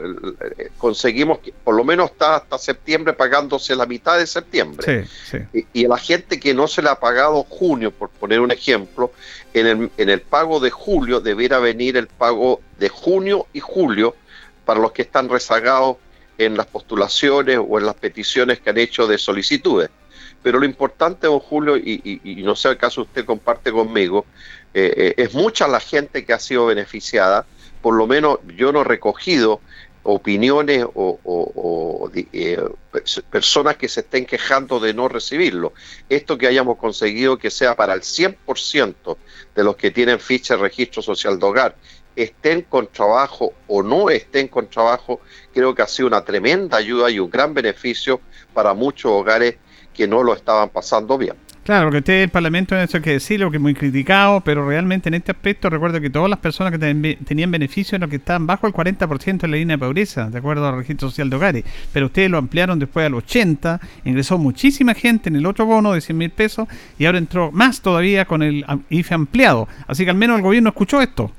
conseguimos 0.77 1.39
que 1.39 1.51
por 1.51 1.74
lo 1.74 1.84
menos 1.84 2.12
está 2.12 2.36
hasta 2.36 2.60
septiembre 2.60 3.13
pagándose 3.13 3.75
la 3.75 3.88
mitad 3.88 4.20
de 4.20 4.27
septiembre. 4.27 5.08
Sí, 5.08 5.39
sí. 5.51 5.65
Y, 5.74 5.88
la 5.88 5.98
gente 5.98 6.39
que 6.39 6.53
no 6.53 6.67
se 6.67 6.84
le 6.84 6.89
ha 6.89 7.00
pagado 7.00 7.43
junio, 7.46 7.89
por 7.89 8.10
poner 8.10 8.39
un 8.39 8.51
ejemplo, 8.51 9.12
en 9.55 9.65
el, 9.65 9.91
en 9.98 10.10
el 10.10 10.22
pago 10.22 10.60
de 10.60 10.70
julio 10.70 11.20
debiera 11.20 11.58
venir 11.58 11.98
el 11.98 12.05
pago 12.05 12.62
de 12.77 12.89
junio 12.89 13.48
y 13.53 13.60
julio 13.60 14.15
para 14.65 14.79
los 14.79 14.91
que 14.91 15.01
están 15.01 15.29
rezagados 15.29 15.98
en 16.38 16.55
las 16.55 16.67
postulaciones 16.67 17.60
o 17.67 17.79
en 17.79 17.88
las 17.88 17.96
peticiones 17.96 18.60
que 18.60 18.70
han 18.70 18.77
hecho 18.77 19.08
de 19.08 19.17
solicitudes. 19.17 19.89
Pero 20.44 20.60
lo 20.60 20.66
importante, 20.66 21.28
don 21.28 21.40
Julio, 21.40 21.78
y, 21.78 22.44
no 22.44 22.56
sé 22.56 22.70
acaso 22.70 23.02
usted 23.02 23.26
comparte 23.26 23.72
conmigo, 23.72 24.26
eh, 24.74 24.94
eh, 24.96 25.14
es 25.18 25.34
mucha 25.34 25.68
la 25.68 25.80
gente 25.80 26.26
que 26.26 26.34
ha 26.34 26.40
sido 26.40 26.66
beneficiada, 26.66 27.46
por 27.82 27.96
lo 27.96 28.06
menos 28.06 28.40
yo 28.56 28.72
no 28.72 28.82
he 28.82 28.84
recogido 28.84 29.62
opiniones 30.04 30.86
o, 30.94 32.12
eh, 32.14 32.62
personas 33.32 33.78
que 33.78 33.88
se 33.88 34.02
estén 34.02 34.26
quejando 34.26 34.82
de 34.82 34.94
no 34.94 35.08
recibirlo. 35.08 35.74
Esto 36.10 36.38
que 36.38 36.48
hayamos 36.48 36.78
conseguido 36.78 37.38
que 37.38 37.50
sea 37.50 37.76
para 37.76 37.94
el 37.94 38.02
100% 38.02 39.18
de 39.56 39.64
los 39.64 39.78
que 39.78 39.92
tienen 39.92 40.20
ficha 40.20 40.56
de 40.56 40.62
registro 40.62 41.02
social 41.02 41.40
de 41.40 41.46
hogar, 41.46 41.76
estén 42.16 42.64
con 42.64 42.88
trabajo 42.88 43.54
o 43.68 43.82
no 43.82 44.10
estén 44.10 44.48
con 44.48 44.68
trabajo, 44.68 45.22
creo 45.54 45.74
que 45.74 45.82
ha 45.82 45.88
sido 45.88 46.08
una 46.08 46.24
tremenda 46.24 46.78
ayuda 46.78 47.10
y 47.10 47.20
un 47.20 47.30
gran 47.30 47.54
beneficio 47.54 48.20
para 48.54 48.74
muchos 48.74 49.12
hogares 49.12 49.56
que 49.94 50.08
no 50.08 50.24
lo 50.24 50.34
estaban 50.34 50.70
pasando 50.70 51.18
bien. 51.18 51.36
Claro, 51.64 51.86
porque 51.86 52.00
usted 52.00 52.24
el 52.24 52.30
Parlamento, 52.30 52.76
eso 52.76 52.98
hay 52.98 53.04
que 53.04 53.12
decirlo, 53.12 53.50
que 53.50 53.56
es 53.56 53.62
muy 53.62 53.74
criticado, 53.74 54.42
pero 54.42 54.68
realmente 54.68 55.08
en 55.08 55.14
este 55.14 55.32
aspecto 55.32 55.70
recuerdo 55.70 56.02
que 56.02 56.10
todas 56.10 56.30
las 56.30 56.40
personas 56.40 56.74
que 56.74 57.16
tenían 57.24 57.52
beneficios 57.52 57.94
eran 57.94 58.02
los 58.02 58.10
que 58.10 58.18
estaban 58.18 58.46
bajo 58.46 58.68
el 58.68 58.74
40% 58.74 59.38
de 59.38 59.48
la 59.48 59.56
línea 59.56 59.78
de 59.78 59.86
pobreza, 59.86 60.30
de 60.30 60.40
acuerdo 60.40 60.68
al 60.68 60.76
registro 60.76 61.10
social 61.10 61.30
de 61.30 61.38
hogares. 61.38 61.64
Pero 61.94 62.08
ustedes 62.08 62.30
lo 62.30 62.38
ampliaron 62.38 62.80
después 62.80 63.06
al 63.06 63.14
80%, 63.14 63.80
ingresó 64.04 64.38
muchísima 64.38 64.94
gente 64.94 65.30
en 65.30 65.38
el 65.38 65.46
otro 65.46 65.66
bono 65.66 65.94
de 65.94 66.02
100 66.02 66.18
mil 66.18 66.32
pesos 66.32 66.68
y 67.00 67.06
ahora 67.06 67.18
entró 67.18 67.50
más 67.54 67.80
todavía 67.80 68.26
con 68.26 68.44
el 68.44 68.66
IFE 68.90 69.14
ampliado. 69.14 69.70
Así 69.88 70.04
que 70.04 70.12
al 70.12 70.18
menos 70.18 70.36
el 70.36 70.44
gobierno 70.44 70.68
escuchó 70.68 71.02
esto. 71.02 71.32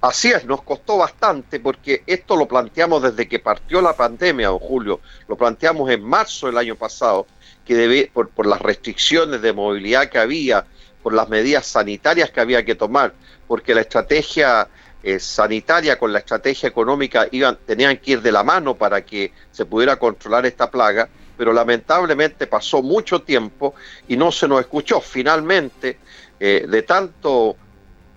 Así 0.00 0.28
es, 0.28 0.44
nos 0.44 0.62
costó 0.62 0.98
bastante 0.98 1.58
porque 1.58 2.04
esto 2.06 2.36
lo 2.36 2.46
planteamos 2.46 3.02
desde 3.02 3.26
que 3.26 3.40
partió 3.40 3.80
la 3.80 3.94
pandemia, 3.94 4.48
don 4.48 4.58
Julio, 4.58 5.00
lo 5.26 5.36
planteamos 5.36 5.90
en 5.90 6.04
marzo 6.04 6.46
del 6.46 6.58
año 6.58 6.76
pasado 6.76 7.26
que 7.64 7.74
debe, 7.74 8.10
por, 8.12 8.28
por 8.28 8.46
las 8.46 8.60
restricciones 8.60 9.42
de 9.42 9.52
movilidad 9.52 10.08
que 10.08 10.18
había, 10.18 10.66
por 11.02 11.14
las 11.14 11.28
medidas 11.28 11.66
sanitarias 11.66 12.30
que 12.30 12.40
había 12.40 12.64
que 12.64 12.74
tomar, 12.74 13.14
porque 13.46 13.74
la 13.74 13.80
estrategia 13.80 14.68
eh, 15.02 15.18
sanitaria 15.18 15.98
con 15.98 16.12
la 16.12 16.18
estrategia 16.18 16.68
económica 16.68 17.26
iban, 17.30 17.58
tenían 17.64 17.96
que 17.96 18.12
ir 18.12 18.22
de 18.22 18.32
la 18.32 18.44
mano 18.44 18.74
para 18.74 19.02
que 19.02 19.32
se 19.50 19.64
pudiera 19.64 19.96
controlar 19.96 20.44
esta 20.44 20.70
plaga, 20.70 21.08
pero 21.38 21.54
lamentablemente 21.54 22.46
pasó 22.46 22.82
mucho 22.82 23.22
tiempo 23.22 23.74
y 24.08 24.16
no 24.16 24.30
se 24.30 24.46
nos 24.46 24.60
escuchó. 24.60 25.00
Finalmente, 25.00 25.98
eh, 26.38 26.66
de 26.68 26.82
tanto 26.82 27.56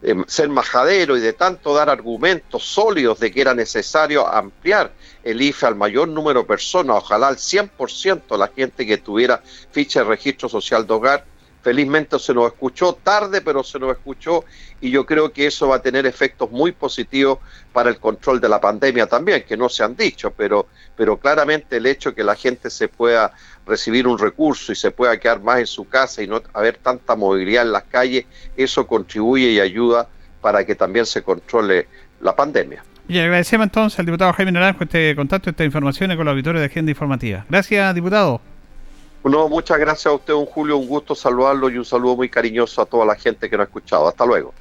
eh, 0.04 0.16
ser 0.28 0.50
majadero 0.50 1.16
y 1.16 1.22
de 1.22 1.32
tanto 1.32 1.74
dar 1.74 1.90
argumentos 1.90 2.64
sólidos 2.66 3.20
de 3.20 3.32
que 3.32 3.40
era 3.42 3.54
necesario 3.54 4.28
ampliar 4.28 4.92
el 5.24 5.42
IFE 5.42 5.68
al 5.68 5.76
mayor 5.76 6.10
número 6.10 6.42
de 6.42 6.48
personas, 6.48 6.98
ojalá 6.98 7.30
al 7.30 7.38
100% 7.38 8.38
la 8.38 8.50
gente 8.50 8.86
que 8.86 8.98
tuviera 8.98 9.42
ficha 9.72 10.00
de 10.02 10.10
registro 10.10 10.50
social 10.50 10.86
de 10.86 10.94
hogar. 10.94 11.26
Felizmente 11.64 12.20
se 12.20 12.34
nos 12.34 12.48
escuchó 12.48 12.94
tarde, 12.94 13.40
pero 13.40 13.64
se 13.64 13.80
nos 13.80 13.92
escuchó 13.92 14.44
y 14.82 14.92
yo 14.92 15.06
creo 15.06 15.32
que 15.32 15.48
eso 15.48 15.70
va 15.70 15.78
a 15.78 15.82
tener 15.82 16.06
efectos 16.06 16.52
muy 16.52 16.74
positivos 16.74 17.40
para 17.72 17.90
el 17.90 17.98
control 18.00 18.42
de 18.42 18.50
la 18.50 18.60
pandemia 18.60 19.08
también, 19.08 19.46
que 19.48 19.56
no 19.56 19.70
se 19.70 19.82
han 19.82 19.96
dicho, 19.96 20.32
pero, 20.32 20.68
pero 20.98 21.16
claramente 21.16 21.78
el 21.78 21.86
hecho 21.86 22.10
de 22.10 22.16
que 22.16 22.24
la 22.26 22.36
gente 22.36 22.70
se 22.70 22.90
pueda 22.90 23.32
recibir 23.66 24.08
un 24.08 24.20
recurso 24.20 24.74
y 24.74 24.76
se 24.76 24.92
pueda 24.92 25.18
quedar 25.18 25.42
más 25.42 25.60
en 25.60 25.68
su 25.68 25.88
casa 25.88 26.22
y 26.22 26.28
no 26.28 26.42
haber 26.52 26.78
tanta 26.80 27.16
movilidad 27.16 27.64
en 27.64 27.72
las 27.72 27.84
calles, 27.84 28.26
eso 28.58 28.86
contribuye 28.86 29.52
y 29.52 29.62
ayuda 29.62 30.10
para 30.42 30.66
que 30.66 30.76
también 30.76 31.06
se 31.06 31.24
controle 31.24 31.88
la 32.20 32.36
pandemia. 32.36 32.84
Y 33.08 33.20
agradecemos 33.20 33.66
entonces 33.66 34.00
al 34.00 34.06
diputado 34.06 34.34
Jaime 34.34 34.52
Naranjo 34.52 34.84
este 34.84 35.16
contacto, 35.16 35.50
esta 35.50 35.64
información 35.64 36.14
con 36.16 36.26
los 36.26 36.34
auditores 36.34 36.60
de 36.60 36.66
Agenda 36.66 36.92
Informativa. 36.92 37.46
Gracias, 37.50 37.96
diputado. 37.96 38.53
No, 39.24 39.48
muchas 39.48 39.80
gracias 39.80 40.08
a 40.08 40.16
usted, 40.16 40.34
un 40.34 40.46
Julio, 40.46 40.78
un 40.78 40.88
gusto 40.88 41.16
saludarlo 41.16 41.70
y 41.70 41.78
un 41.78 41.86
saludo 41.86 42.16
muy 42.16 42.30
cariñoso 42.30 42.82
a 42.82 42.86
toda 42.86 43.06
la 43.06 43.16
gente 43.16 43.50
que 43.50 43.56
nos 43.56 43.66
ha 43.66 43.68
escuchado. 43.68 44.08
Hasta 44.08 44.26
luego. 44.26 44.54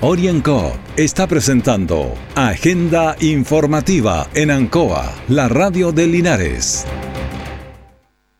Orienco 0.00 0.72
está 0.96 1.28
presentando 1.28 2.14
Agenda 2.34 3.14
Informativa 3.20 4.26
en 4.34 4.50
Ancoa, 4.50 5.14
la 5.28 5.48
radio 5.48 5.92
de 5.92 6.08
Linares. 6.08 6.84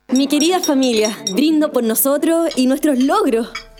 Mi 0.08 0.26
querida 0.26 0.58
familia, 0.58 1.16
brindo 1.32 1.70
por 1.70 1.84
nosotros 1.84 2.52
y 2.56 2.66
nuestros 2.66 2.98
logros, 2.98 3.52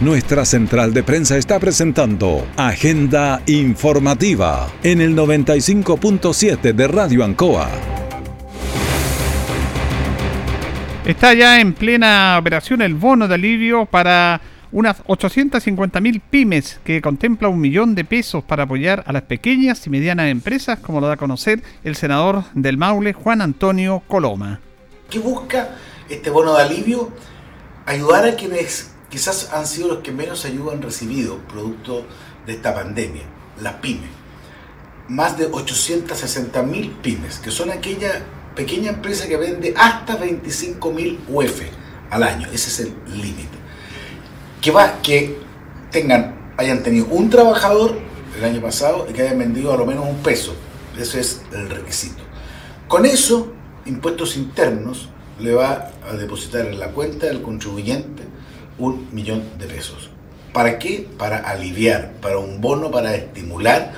Nuestra 0.00 0.44
central 0.44 0.94
de 0.94 1.02
prensa 1.02 1.36
está 1.36 1.58
presentando 1.58 2.46
Agenda 2.56 3.42
Informativa 3.46 4.68
en 4.84 5.00
el 5.00 5.16
95.7 5.16 6.72
de 6.72 6.86
Radio 6.86 7.24
Ancoa. 7.24 7.68
Está 11.04 11.34
ya 11.34 11.60
en 11.60 11.72
plena 11.72 12.36
operación 12.38 12.80
el 12.80 12.94
bono 12.94 13.26
de 13.26 13.34
alivio 13.34 13.86
para 13.86 14.40
unas 14.70 15.02
850.000 15.02 16.22
pymes 16.30 16.80
que 16.84 17.02
contempla 17.02 17.48
un 17.48 17.60
millón 17.60 17.96
de 17.96 18.04
pesos 18.04 18.44
para 18.44 18.62
apoyar 18.62 19.02
a 19.04 19.12
las 19.12 19.22
pequeñas 19.22 19.84
y 19.84 19.90
medianas 19.90 20.30
empresas, 20.30 20.78
como 20.78 21.00
lo 21.00 21.08
da 21.08 21.14
a 21.14 21.16
conocer 21.16 21.60
el 21.82 21.96
senador 21.96 22.44
del 22.54 22.76
Maule, 22.76 23.14
Juan 23.14 23.42
Antonio 23.42 24.04
Coloma. 24.06 24.60
¿Qué 25.10 25.18
busca 25.18 25.70
este 26.08 26.30
bono 26.30 26.54
de 26.54 26.62
alivio? 26.62 27.10
Ayudar 27.84 28.24
a 28.26 28.36
quienes 28.36 28.92
quizás 29.10 29.50
han 29.52 29.66
sido 29.66 29.88
los 29.88 29.98
que 29.98 30.12
menos 30.12 30.44
ayuda 30.44 30.72
han 30.72 30.82
recibido 30.82 31.38
producto 31.48 32.04
de 32.46 32.54
esta 32.54 32.74
pandemia, 32.74 33.24
las 33.60 33.74
pymes. 33.74 34.10
Más 35.08 35.38
de 35.38 35.50
860.000 35.50 37.00
pymes, 37.00 37.38
que 37.38 37.50
son 37.50 37.70
aquella 37.70 38.22
pequeña 38.54 38.90
empresa 38.90 39.26
que 39.26 39.36
vende 39.36 39.74
hasta 39.76 40.18
25.000 40.18 41.18
UF 41.28 41.62
al 42.10 42.22
año. 42.22 42.48
Ese 42.52 42.68
es 42.68 42.80
el 42.80 42.94
límite 43.20 43.58
que, 44.60 44.70
va, 44.70 45.00
que 45.02 45.38
tengan, 45.90 46.52
hayan 46.56 46.82
tenido 46.82 47.06
un 47.06 47.30
trabajador 47.30 47.98
el 48.36 48.44
año 48.44 48.60
pasado 48.60 49.06
y 49.08 49.12
que 49.12 49.22
hayan 49.22 49.38
vendido 49.38 49.72
a 49.72 49.76
lo 49.76 49.86
menos 49.86 50.06
un 50.06 50.16
peso. 50.18 50.54
Ese 50.98 51.20
es 51.20 51.42
el 51.52 51.70
requisito. 51.70 52.22
Con 52.88 53.06
eso, 53.06 53.52
impuestos 53.86 54.36
internos 54.36 55.08
le 55.38 55.54
va 55.54 55.90
a 56.08 56.14
depositar 56.14 56.66
en 56.66 56.78
la 56.78 56.88
cuenta 56.88 57.26
del 57.26 57.42
contribuyente 57.42 58.24
un 58.78 59.08
millón 59.12 59.42
de 59.58 59.66
pesos. 59.66 60.10
¿Para 60.52 60.78
qué? 60.78 61.06
Para 61.18 61.38
aliviar, 61.38 62.12
para 62.20 62.38
un 62.38 62.60
bono, 62.60 62.90
para 62.90 63.14
estimular. 63.14 63.92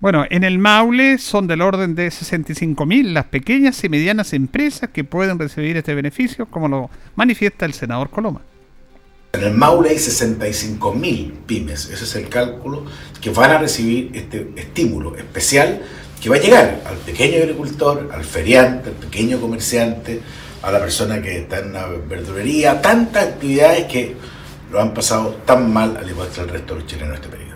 Bueno, 0.00 0.24
en 0.30 0.42
el 0.42 0.58
Maule 0.58 1.18
son 1.18 1.46
del 1.46 1.60
orden 1.60 1.94
de 1.94 2.08
65.000 2.08 3.12
las 3.12 3.26
pequeñas 3.26 3.82
y 3.84 3.88
medianas 3.88 4.32
empresas 4.32 4.90
que 4.90 5.04
pueden 5.04 5.38
recibir 5.38 5.76
este 5.76 5.94
beneficio, 5.94 6.46
como 6.46 6.68
lo 6.68 6.90
manifiesta 7.14 7.66
el 7.66 7.72
senador 7.72 8.10
Coloma. 8.10 8.42
En 9.32 9.44
el 9.44 9.54
Maule 9.54 9.90
hay 9.90 9.96
65.000 9.96 11.32
pymes, 11.46 11.88
ese 11.88 12.04
es 12.04 12.16
el 12.16 12.28
cálculo, 12.28 12.84
que 13.20 13.30
van 13.30 13.52
a 13.52 13.58
recibir 13.58 14.10
este 14.14 14.50
estímulo 14.56 15.16
especial 15.16 15.82
que 16.22 16.28
va 16.28 16.36
a 16.36 16.40
llegar 16.40 16.82
al 16.86 16.96
pequeño 16.98 17.38
agricultor, 17.38 18.10
al 18.14 18.24
feriante, 18.24 18.90
al 18.90 18.94
pequeño 18.94 19.40
comerciante, 19.40 20.20
a 20.62 20.70
la 20.70 20.78
persona 20.78 21.20
que 21.20 21.38
está 21.38 21.58
en 21.58 21.70
una 21.70 21.86
verdulería, 21.86 22.80
tantas 22.80 23.24
actividades 23.24 23.84
que 23.84 24.16
lo 24.70 24.80
han 24.80 24.94
pasado 24.94 25.34
tan 25.44 25.72
mal 25.72 25.96
al 25.96 26.08
igual 26.08 26.28
que 26.34 26.40
el 26.40 26.48
resto 26.48 26.74
de 26.74 26.80
los 26.80 26.88
chilenos 26.88 27.10
en 27.10 27.14
este 27.16 27.28
periodo. 27.28 27.52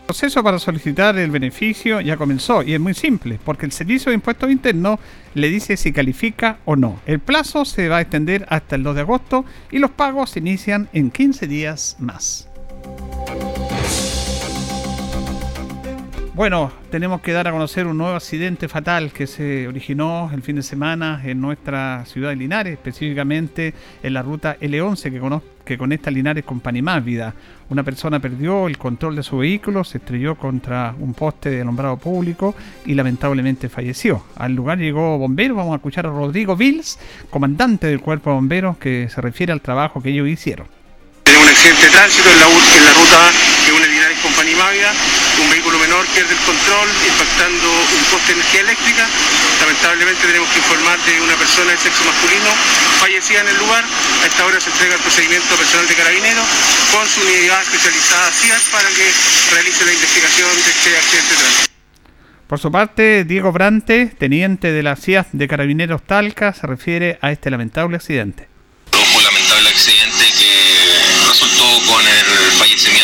El 0.00 0.06
proceso 0.06 0.42
para 0.42 0.58
solicitar 0.58 1.16
el 1.16 1.30
beneficio 1.30 2.00
ya 2.00 2.16
comenzó 2.16 2.62
y 2.62 2.74
es 2.74 2.80
muy 2.80 2.92
simple, 2.92 3.38
porque 3.42 3.66
el 3.66 3.72
Servicio 3.72 4.10
de 4.10 4.14
Impuestos 4.14 4.50
Internos 4.50 4.98
le 5.34 5.48
dice 5.48 5.76
si 5.76 5.92
califica 5.92 6.58
o 6.66 6.76
no. 6.76 7.00
El 7.06 7.18
plazo 7.18 7.64
se 7.64 7.88
va 7.88 7.98
a 7.98 8.00
extender 8.02 8.46
hasta 8.48 8.76
el 8.76 8.82
2 8.82 8.94
de 8.94 9.00
agosto 9.00 9.44
y 9.70 9.78
los 9.78 9.90
pagos 9.90 10.30
se 10.30 10.40
inician 10.40 10.88
en 10.92 11.10
15 11.10 11.46
días 11.46 11.96
más. 11.98 12.48
Bueno, 16.34 16.72
tenemos 16.90 17.20
que 17.20 17.32
dar 17.32 17.46
a 17.46 17.52
conocer 17.52 17.86
un 17.86 17.98
nuevo 17.98 18.16
accidente 18.16 18.66
fatal 18.66 19.12
que 19.12 19.26
se 19.26 19.68
originó 19.68 20.30
el 20.32 20.42
fin 20.42 20.56
de 20.56 20.62
semana 20.62 21.20
en 21.22 21.42
nuestra 21.42 22.06
ciudad 22.06 22.30
de 22.30 22.36
Linares, 22.36 22.72
específicamente 22.72 23.74
en 24.02 24.14
la 24.14 24.22
ruta 24.22 24.56
L11 24.58 25.42
que, 25.62 25.76
conecta 25.76 26.10
Linares 26.10 26.42
con 26.46 26.60
Panimávida. 26.60 27.34
Una 27.68 27.82
persona 27.82 28.18
perdió 28.18 28.66
el 28.66 28.78
control 28.78 29.14
de 29.14 29.22
su 29.22 29.36
vehículo, 29.36 29.84
se 29.84 29.98
estrelló 29.98 30.36
contra 30.36 30.94
un 30.98 31.12
poste 31.12 31.50
de 31.50 31.60
alumbrado 31.60 31.98
público 31.98 32.54
y 32.86 32.94
lamentablemente 32.94 33.68
falleció. 33.68 34.24
Al 34.36 34.54
lugar 34.54 34.78
llegó 34.78 35.18
bombero, 35.18 35.54
vamos 35.54 35.74
a 35.74 35.76
escuchar 35.76 36.06
a 36.06 36.10
Rodrigo 36.10 36.56
Vils, 36.56 36.98
comandante 37.28 37.88
del 37.88 38.00
cuerpo 38.00 38.30
de 38.30 38.36
bomberos, 38.36 38.78
que 38.78 39.10
se 39.10 39.20
refiere 39.20 39.52
al 39.52 39.60
trabajo 39.60 40.02
que 40.02 40.08
ellos 40.08 40.26
hicieron. 40.26 40.66
Tenemos 41.24 41.44
un 41.44 41.50
accidente 41.52 41.84
de 41.84 41.90
tránsito 41.90 42.30
en 42.30 42.40
la, 42.40 42.46
en 42.46 42.84
la 42.86 42.92
ruta 42.94 43.30
que 43.66 43.72
une 43.72 43.86
Linares 43.86 44.18
con 44.20 44.32
Panimávida 44.32 44.92
un 45.40 45.50
vehículo 45.50 45.78
menor 45.78 46.04
pierde 46.12 46.34
el 46.34 46.40
control, 46.44 46.88
impactando 47.08 47.68
un 47.70 48.04
poste 48.10 48.34
de 48.34 48.40
energía 48.40 48.60
eléctrica. 48.60 49.06
Lamentablemente 49.60 50.26
tenemos 50.26 50.48
que 50.50 50.58
informar 50.58 50.98
de 51.06 51.20
una 51.20 51.36
persona 51.36 51.72
de 51.72 51.78
sexo 51.78 52.04
masculino 52.04 52.50
fallecida 53.00 53.40
en 53.40 53.48
el 53.48 53.58
lugar. 53.58 53.84
A 53.84 54.26
esta 54.26 54.44
hora 54.44 54.60
se 54.60 54.70
entrega 54.70 54.94
el 54.94 55.00
procedimiento 55.00 55.54
personal 55.56 55.86
de 55.88 55.94
carabineros 55.94 56.46
con 56.92 57.08
su 57.08 57.20
unidad 57.22 57.62
especializada 57.62 58.30
CIAT 58.30 58.62
para 58.70 58.88
que 58.90 59.06
realice 59.52 59.84
la 59.84 59.92
investigación 59.92 60.50
de 60.52 60.70
este 60.70 60.90
accidente 60.96 61.30
de 61.34 61.40
tránsito. 61.40 61.72
Por 62.46 62.58
su 62.60 62.70
parte, 62.70 63.24
Diego 63.24 63.50
Brante, 63.50 64.12
teniente 64.18 64.72
de 64.72 64.82
la 64.82 64.94
CIA 64.96 65.26
de 65.32 65.48
Carabineros 65.48 66.02
Talca, 66.02 66.52
se 66.52 66.66
refiere 66.66 67.18
a 67.22 67.32
este 67.32 67.48
lamentable 67.48 67.96
accidente. 67.96 68.46
Un 68.92 69.24
lamentable 69.24 69.70
accidente 69.70 70.24
que 70.38 71.28
resultó 71.28 71.64
con 71.86 72.06
el 72.06 72.52
fallecimiento 72.58 73.01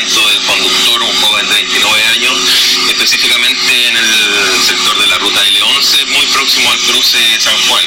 específicamente 2.98 3.88
en 3.88 3.96
el 3.96 4.62
sector 4.66 4.98
de 4.98 5.06
la 5.06 5.18
ruta 5.18 5.40
L11, 5.46 6.06
muy 6.06 6.26
próximo 6.26 6.68
al 6.72 6.78
cruce 6.80 7.18
San 7.38 7.56
Juan. 7.68 7.84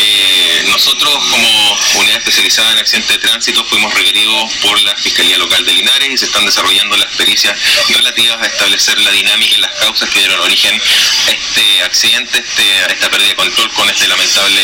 Eh, 0.00 0.64
nosotros, 0.68 1.12
como 1.28 1.78
unidad 1.96 2.18
especializada 2.18 2.70
en 2.72 2.78
accidentes 2.78 3.16
de 3.16 3.18
tránsito, 3.18 3.64
fuimos 3.64 3.92
requeridos 3.94 4.54
por 4.62 4.80
la 4.82 4.94
Fiscalía 4.94 5.38
Local 5.38 5.64
de 5.64 5.72
Linares 5.72 6.10
y 6.12 6.18
se 6.18 6.26
están 6.26 6.46
desarrollando 6.46 6.96
las 6.96 7.12
pericias 7.16 7.58
relativas 7.88 8.40
a 8.40 8.46
establecer 8.46 8.96
la 9.00 9.10
dinámica 9.10 9.56
y 9.56 9.60
las 9.60 9.72
causas 9.72 10.08
que 10.10 10.20
dieron 10.20 10.38
origen 10.38 10.80
a 11.26 11.30
este 11.32 11.82
accidente, 11.82 12.38
este, 12.38 12.62
a 12.84 12.86
esta 12.92 13.10
pérdida 13.10 13.30
de 13.30 13.34
control 13.34 13.72
con 13.72 13.90
este 13.90 14.06
lamentable 14.06 14.60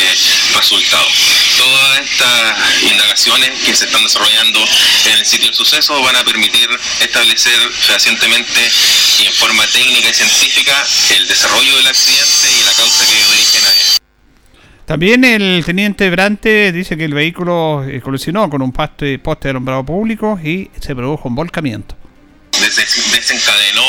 resultado. 0.54 1.08
Todas 1.56 2.00
estas 2.00 2.82
indagaciones 2.82 3.50
que 3.64 3.74
se 3.74 3.84
están 3.86 4.02
desarrollando 4.02 4.60
en 5.06 5.18
el 5.18 5.24
sitio 5.24 5.46
del 5.46 5.54
suceso 5.54 6.02
van 6.02 6.16
a 6.16 6.24
permitir 6.24 6.68
establecer 7.00 7.58
fehacientemente 7.86 8.60
y 9.20 9.26
en 9.26 9.32
forma 9.32 9.64
técnica 9.66 10.10
y 10.10 10.14
científica 10.14 10.74
el 11.16 11.26
desarrollo 11.28 11.76
del 11.76 11.86
accidente 11.86 12.48
y 12.60 12.64
la 12.64 12.72
causa 12.72 13.06
que 13.06 13.14
dio 13.14 13.28
origen 13.28 13.66
a 13.66 13.70
él. 13.70 14.04
También 14.86 15.24
el 15.24 15.64
teniente 15.64 16.10
Brante 16.10 16.70
dice 16.70 16.96
que 16.96 17.04
el 17.04 17.14
vehículo 17.14 17.84
eh, 17.88 18.02
colisionó 18.02 18.50
con 18.50 18.60
un 18.60 18.70
poste, 18.70 19.18
poste 19.18 19.48
de 19.48 19.50
alumbrado 19.50 19.84
público 19.84 20.38
y 20.42 20.70
se 20.78 20.94
produjo 20.94 21.28
un 21.28 21.34
volcamiento. 21.34 21.96
desencadenó 22.60 23.82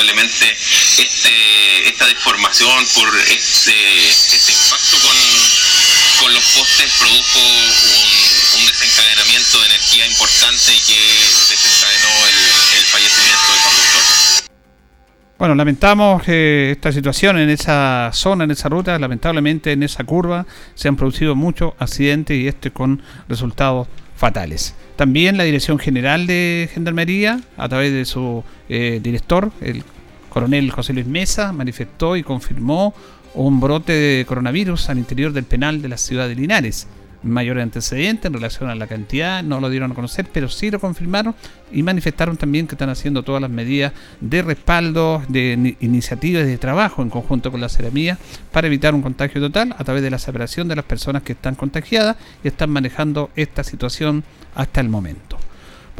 Lamentablemente 0.00 0.56
este, 0.96 1.88
esta 1.88 2.06
deformación 2.06 2.86
por 2.94 3.08
este, 3.28 4.08
este 4.08 4.52
impacto 4.52 4.96
con, 5.06 6.32
los 6.32 6.44
postes 6.54 6.90
produjo 6.98 7.38
un 7.38 8.60
un 8.60 8.66
desencadenamiento 8.66 9.60
de 9.60 9.66
energía 9.66 10.06
importante 10.06 10.72
y 10.72 10.80
que 10.88 11.00
desencadenó 11.52 12.12
el, 12.28 12.84
fallecimiento 12.84 13.52
del 13.52 13.60
conductor. 13.60 14.02
Bueno, 15.38 15.54
lamentamos 15.54 16.22
eh, 16.28 16.70
esta 16.72 16.92
situación 16.92 17.38
en 17.38 17.50
esa 17.50 18.10
zona, 18.12 18.44
en 18.44 18.50
esa 18.50 18.68
ruta, 18.68 18.98
lamentablemente 18.98 19.72
en 19.72 19.82
esa 19.82 20.04
curva 20.04 20.46
se 20.74 20.88
han 20.88 20.96
producido 20.96 21.34
muchos 21.34 21.74
accidentes 21.78 22.36
y 22.36 22.48
este 22.48 22.70
con 22.70 23.02
resultados 23.28 23.88
fatales. 24.20 24.74
También 24.96 25.38
la 25.38 25.44
Dirección 25.44 25.78
General 25.78 26.26
de 26.26 26.68
Gendarmería, 26.74 27.40
a 27.56 27.68
través 27.70 27.90
de 27.90 28.04
su 28.04 28.44
eh, 28.68 29.00
director, 29.02 29.50
el 29.62 29.82
coronel 30.28 30.70
José 30.70 30.92
Luis 30.92 31.06
Mesa, 31.06 31.52
manifestó 31.54 32.16
y 32.16 32.22
confirmó 32.22 32.94
un 33.32 33.60
brote 33.60 33.92
de 33.94 34.26
coronavirus 34.26 34.90
al 34.90 34.98
interior 34.98 35.32
del 35.32 35.44
penal 35.44 35.80
de 35.80 35.88
la 35.88 35.96
ciudad 35.96 36.28
de 36.28 36.34
Linares 36.34 36.86
mayor 37.22 37.58
antecedente 37.58 38.28
en 38.28 38.34
relación 38.34 38.70
a 38.70 38.74
la 38.74 38.86
cantidad, 38.86 39.42
no 39.42 39.60
lo 39.60 39.68
dieron 39.68 39.92
a 39.92 39.94
conocer, 39.94 40.26
pero 40.32 40.48
sí 40.48 40.70
lo 40.70 40.80
confirmaron 40.80 41.34
y 41.72 41.82
manifestaron 41.82 42.36
también 42.36 42.66
que 42.66 42.74
están 42.74 42.88
haciendo 42.88 43.22
todas 43.22 43.42
las 43.42 43.50
medidas 43.50 43.92
de 44.20 44.42
respaldo, 44.42 45.22
de 45.28 45.76
iniciativas 45.80 46.46
de 46.46 46.58
trabajo 46.58 47.02
en 47.02 47.10
conjunto 47.10 47.50
con 47.50 47.60
la 47.60 47.68
ceramía 47.68 48.18
para 48.52 48.66
evitar 48.66 48.94
un 48.94 49.02
contagio 49.02 49.40
total 49.40 49.74
a 49.78 49.84
través 49.84 50.02
de 50.02 50.10
la 50.10 50.18
separación 50.18 50.68
de 50.68 50.76
las 50.76 50.84
personas 50.84 51.22
que 51.22 51.32
están 51.32 51.54
contagiadas 51.54 52.16
y 52.42 52.48
están 52.48 52.70
manejando 52.70 53.30
esta 53.36 53.64
situación 53.64 54.24
hasta 54.54 54.80
el 54.80 54.88
momento. 54.88 55.49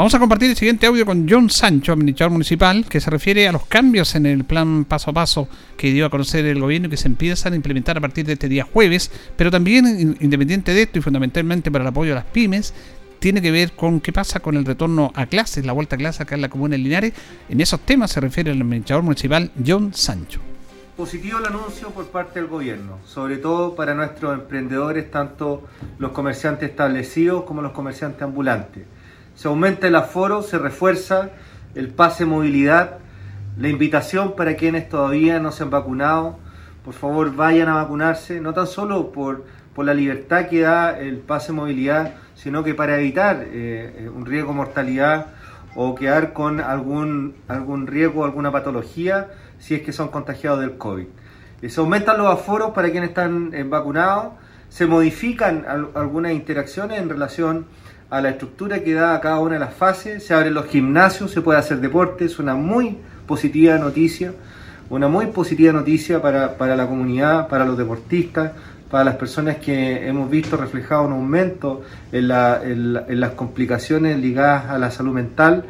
Vamos 0.00 0.14
a 0.14 0.18
compartir 0.18 0.48
el 0.48 0.56
siguiente 0.56 0.86
audio 0.86 1.04
con 1.04 1.28
John 1.28 1.50
Sancho, 1.50 1.92
administrador 1.92 2.32
municipal, 2.32 2.86
que 2.86 3.02
se 3.02 3.10
refiere 3.10 3.46
a 3.46 3.52
los 3.52 3.66
cambios 3.66 4.14
en 4.14 4.24
el 4.24 4.44
plan 4.44 4.86
paso 4.86 5.10
a 5.10 5.12
paso 5.12 5.46
que 5.76 5.92
dio 5.92 6.06
a 6.06 6.08
conocer 6.08 6.46
el 6.46 6.58
gobierno 6.58 6.86
y 6.86 6.90
que 6.90 6.96
se 6.96 7.06
empiezan 7.06 7.52
a 7.52 7.56
implementar 7.56 7.98
a 7.98 8.00
partir 8.00 8.24
de 8.24 8.32
este 8.32 8.48
día 8.48 8.64
jueves, 8.64 9.10
pero 9.36 9.50
también, 9.50 10.16
independiente 10.18 10.72
de 10.72 10.84
esto 10.84 10.98
y 10.98 11.02
fundamentalmente 11.02 11.70
para 11.70 11.84
el 11.84 11.88
apoyo 11.88 12.12
a 12.12 12.14
las 12.14 12.24
pymes, 12.24 12.72
tiene 13.18 13.42
que 13.42 13.50
ver 13.50 13.72
con 13.72 14.00
qué 14.00 14.10
pasa 14.10 14.40
con 14.40 14.56
el 14.56 14.64
retorno 14.64 15.12
a 15.14 15.26
clases, 15.26 15.66
la 15.66 15.74
vuelta 15.74 15.96
a 15.96 15.98
clases 15.98 16.22
acá 16.22 16.34
en 16.34 16.40
la 16.40 16.48
comuna 16.48 16.76
de 16.76 16.78
Linares. 16.78 17.12
En 17.50 17.60
esos 17.60 17.80
temas 17.80 18.10
se 18.10 18.20
refiere 18.20 18.52
el 18.52 18.62
administrador 18.62 19.04
municipal 19.04 19.50
John 19.66 19.92
Sancho. 19.92 20.40
Positivo 20.96 21.40
el 21.40 21.44
anuncio 21.44 21.90
por 21.90 22.06
parte 22.06 22.40
del 22.40 22.48
gobierno, 22.48 23.00
sobre 23.04 23.36
todo 23.36 23.74
para 23.74 23.92
nuestros 23.94 24.32
emprendedores, 24.32 25.10
tanto 25.10 25.64
los 25.98 26.12
comerciantes 26.12 26.70
establecidos 26.70 27.44
como 27.44 27.60
los 27.60 27.72
comerciantes 27.72 28.22
ambulantes 28.22 28.84
se 29.40 29.48
aumenta 29.48 29.86
el 29.86 29.96
aforo, 29.96 30.42
se 30.42 30.58
refuerza 30.58 31.30
el 31.74 31.88
pase 31.88 32.26
movilidad, 32.26 32.98
la 33.56 33.68
invitación 33.70 34.36
para 34.36 34.54
quienes 34.54 34.90
todavía 34.90 35.40
no 35.40 35.50
se 35.50 35.62
han 35.62 35.70
vacunado, 35.70 36.38
por 36.84 36.92
favor 36.92 37.34
vayan 37.34 37.70
a 37.70 37.76
vacunarse, 37.76 38.38
no 38.42 38.52
tan 38.52 38.66
solo 38.66 39.12
por, 39.12 39.46
por 39.74 39.86
la 39.86 39.94
libertad 39.94 40.48
que 40.48 40.60
da 40.60 40.90
el 40.98 41.20
pase 41.20 41.52
movilidad, 41.52 42.16
sino 42.34 42.62
que 42.62 42.74
para 42.74 42.98
evitar 42.98 43.46
eh, 43.46 44.10
un 44.14 44.26
riesgo 44.26 44.50
de 44.50 44.56
mortalidad 44.56 45.28
o 45.74 45.94
quedar 45.94 46.34
con 46.34 46.60
algún, 46.60 47.36
algún 47.48 47.86
riesgo, 47.86 48.26
alguna 48.26 48.52
patología, 48.52 49.28
si 49.58 49.74
es 49.74 49.80
que 49.80 49.94
son 49.94 50.08
contagiados 50.08 50.60
del 50.60 50.76
COVID. 50.76 51.06
Eh, 51.62 51.70
se 51.70 51.80
aumentan 51.80 52.18
los 52.18 52.30
aforos 52.30 52.72
para 52.72 52.90
quienes 52.90 53.08
están 53.08 53.54
eh, 53.54 53.62
vacunados, 53.62 54.34
se 54.68 54.84
modifican 54.86 55.64
algunas 55.94 56.32
interacciones 56.32 57.00
en 57.00 57.08
relación 57.08 57.66
a 58.10 58.20
la 58.20 58.30
estructura 58.30 58.80
que 58.80 58.92
da 58.92 59.14
a 59.14 59.20
cada 59.20 59.38
una 59.38 59.54
de 59.54 59.60
las 59.60 59.72
fases, 59.72 60.26
se 60.26 60.34
abren 60.34 60.52
los 60.52 60.66
gimnasios, 60.66 61.30
se 61.30 61.40
puede 61.40 61.60
hacer 61.60 61.80
deporte, 61.80 62.24
es 62.24 62.40
una 62.40 62.56
muy 62.56 62.98
positiva 63.26 63.78
noticia, 63.78 64.32
una 64.90 65.06
muy 65.06 65.26
positiva 65.26 65.72
noticia 65.72 66.20
para, 66.20 66.76
la 66.76 66.86
comunidad, 66.88 67.46
para 67.46 67.64
los 67.64 67.78
deportistas, 67.78 68.52
para 68.90 69.04
las 69.04 69.14
personas 69.14 69.58
que 69.58 70.08
hemos 70.08 70.28
visto 70.28 70.56
reflejado 70.56 71.04
un 71.04 71.12
aumento 71.12 71.82
en, 72.10 72.26
las 72.26 73.30
complicaciones 73.36 74.18
ligadas 74.18 74.68
a 74.68 74.78
la 74.78 74.90
salud 74.90 75.14
mental. 75.14 75.64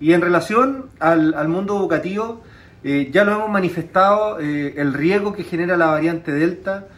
Y 0.00 0.12
en 0.12 0.20
relación 0.20 0.86
al, 0.98 1.46
mundo 1.46 1.76
educativo, 1.76 2.42
eh, 2.82 3.10
ya 3.12 3.24
lo 3.24 3.32
hemos 3.36 3.50
manifestado, 3.50 4.40
eh, 4.40 4.74
el 4.76 4.92
riesgo 4.92 5.32
que 5.32 5.44
genera 5.44 5.76
la 5.76 5.86
variante 5.86 6.32
Delta, 6.32 6.88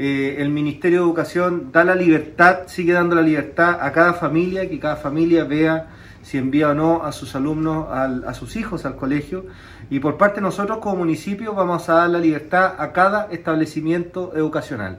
eh, 0.00 0.36
el 0.38 0.50
Ministerio 0.50 1.00
de 1.00 1.04
Educación 1.06 1.72
da 1.72 1.82
la 1.82 1.96
libertad, 1.96 2.68
sigue 2.68 2.92
dando 2.92 3.16
la 3.16 3.22
libertad 3.22 3.78
a 3.80 3.90
cada 3.90 4.14
familia, 4.14 4.68
que 4.70 4.78
cada 4.78 4.94
familia 4.94 5.42
vea 5.42 5.88
si 6.22 6.38
envía 6.38 6.70
o 6.70 6.74
no 6.74 7.04
a 7.04 7.10
sus 7.10 7.34
alumnos, 7.34 7.88
a 7.90 8.32
sus 8.34 8.54
hijos 8.54 8.84
al 8.84 8.94
colegio. 8.94 9.46
Y 9.90 9.98
por 9.98 10.16
parte 10.16 10.36
de 10.36 10.42
nosotros 10.42 10.78
como 10.78 10.96
municipio 10.96 11.52
vamos 11.52 11.88
a 11.88 11.94
dar 11.94 12.10
la 12.10 12.20
libertad 12.20 12.74
a 12.78 12.92
cada 12.92 13.26
establecimiento 13.32 14.32
educacional. 14.36 14.98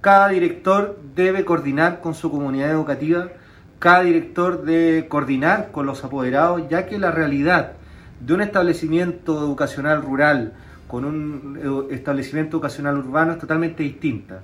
Cada 0.00 0.28
director 0.28 0.96
debe 1.16 1.44
coordinar 1.44 2.00
con 2.00 2.14
su 2.14 2.30
comunidad 2.30 2.70
educativa, 2.70 3.28
cada 3.80 4.02
director 4.02 4.62
debe 4.64 5.08
coordinar 5.08 5.72
con 5.72 5.86
los 5.86 6.04
apoderados, 6.04 6.68
ya 6.68 6.86
que 6.86 6.98
la 6.98 7.10
realidad 7.10 7.72
de 8.20 8.34
un 8.34 8.42
establecimiento 8.42 9.38
educacional 9.40 10.02
rural, 10.02 10.52
con 10.86 11.04
un 11.04 11.88
establecimiento 11.90 12.56
educacional 12.56 12.98
urbano 12.98 13.32
es 13.32 13.38
totalmente 13.38 13.82
distinta. 13.82 14.42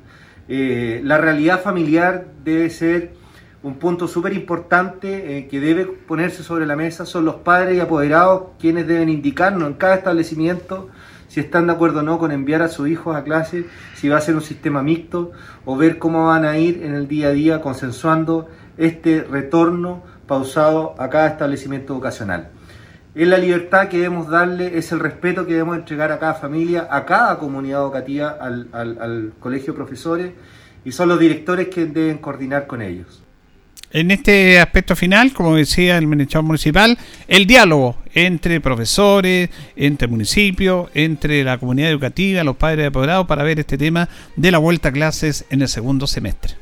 Eh, 0.48 1.00
la 1.04 1.18
realidad 1.18 1.62
familiar 1.62 2.26
debe 2.44 2.68
ser 2.70 3.14
un 3.62 3.76
punto 3.76 4.08
súper 4.08 4.32
importante 4.32 5.38
eh, 5.38 5.48
que 5.48 5.60
debe 5.60 5.84
ponerse 5.84 6.42
sobre 6.42 6.66
la 6.66 6.74
mesa. 6.74 7.06
Son 7.06 7.24
los 7.24 7.36
padres 7.36 7.76
y 7.76 7.80
apoderados 7.80 8.44
quienes 8.58 8.86
deben 8.86 9.08
indicarnos 9.08 9.68
en 9.68 9.74
cada 9.74 9.96
establecimiento 9.96 10.88
si 11.28 11.40
están 11.40 11.66
de 11.66 11.72
acuerdo 11.72 12.00
o 12.00 12.02
no 12.02 12.18
con 12.18 12.30
enviar 12.30 12.60
a 12.60 12.68
sus 12.68 12.88
hijos 12.88 13.16
a 13.16 13.24
clase, 13.24 13.64
si 13.94 14.06
va 14.10 14.18
a 14.18 14.20
ser 14.20 14.34
un 14.34 14.42
sistema 14.42 14.82
mixto 14.82 15.30
o 15.64 15.78
ver 15.78 15.98
cómo 15.98 16.26
van 16.26 16.44
a 16.44 16.58
ir 16.58 16.82
en 16.82 16.94
el 16.94 17.08
día 17.08 17.28
a 17.28 17.30
día 17.30 17.62
consensuando 17.62 18.50
este 18.76 19.22
retorno 19.22 20.02
pausado 20.26 20.94
a 20.98 21.08
cada 21.08 21.28
establecimiento 21.28 21.94
educacional. 21.94 22.50
Es 23.14 23.28
la 23.28 23.36
libertad 23.36 23.88
que 23.88 23.98
debemos 23.98 24.28
darle, 24.28 24.78
es 24.78 24.90
el 24.90 25.00
respeto 25.00 25.44
que 25.44 25.52
debemos 25.52 25.76
entregar 25.76 26.10
a 26.12 26.18
cada 26.18 26.34
familia, 26.34 26.88
a 26.90 27.04
cada 27.04 27.38
comunidad 27.38 27.82
educativa, 27.82 28.38
al, 28.40 28.68
al, 28.72 29.32
colegio 29.38 29.74
de 29.74 29.76
profesores, 29.76 30.32
y 30.82 30.92
son 30.92 31.10
los 31.10 31.20
directores 31.20 31.68
que 31.68 31.84
deben 31.84 32.18
coordinar 32.18 32.66
con 32.66 32.80
ellos. 32.80 33.22
En 33.90 34.10
este 34.10 34.58
aspecto 34.58 34.96
final, 34.96 35.34
como 35.34 35.56
decía 35.56 35.98
el 35.98 36.04
administrador 36.04 36.46
municipal, 36.46 36.98
el 37.28 37.46
diálogo 37.46 37.98
entre 38.14 38.62
profesores, 38.62 39.50
entre 39.76 40.08
municipios, 40.08 40.88
entre 40.94 41.44
la 41.44 41.58
comunidad 41.58 41.90
educativa, 41.90 42.42
los 42.42 42.56
padres 42.56 42.78
de 42.78 42.86
apoderados, 42.86 43.26
para 43.26 43.42
ver 43.42 43.60
este 43.60 43.76
tema 43.76 44.08
de 44.36 44.50
la 44.50 44.56
vuelta 44.56 44.88
a 44.88 44.92
clases 44.92 45.44
en 45.50 45.60
el 45.60 45.68
segundo 45.68 46.06
semestre. 46.06 46.61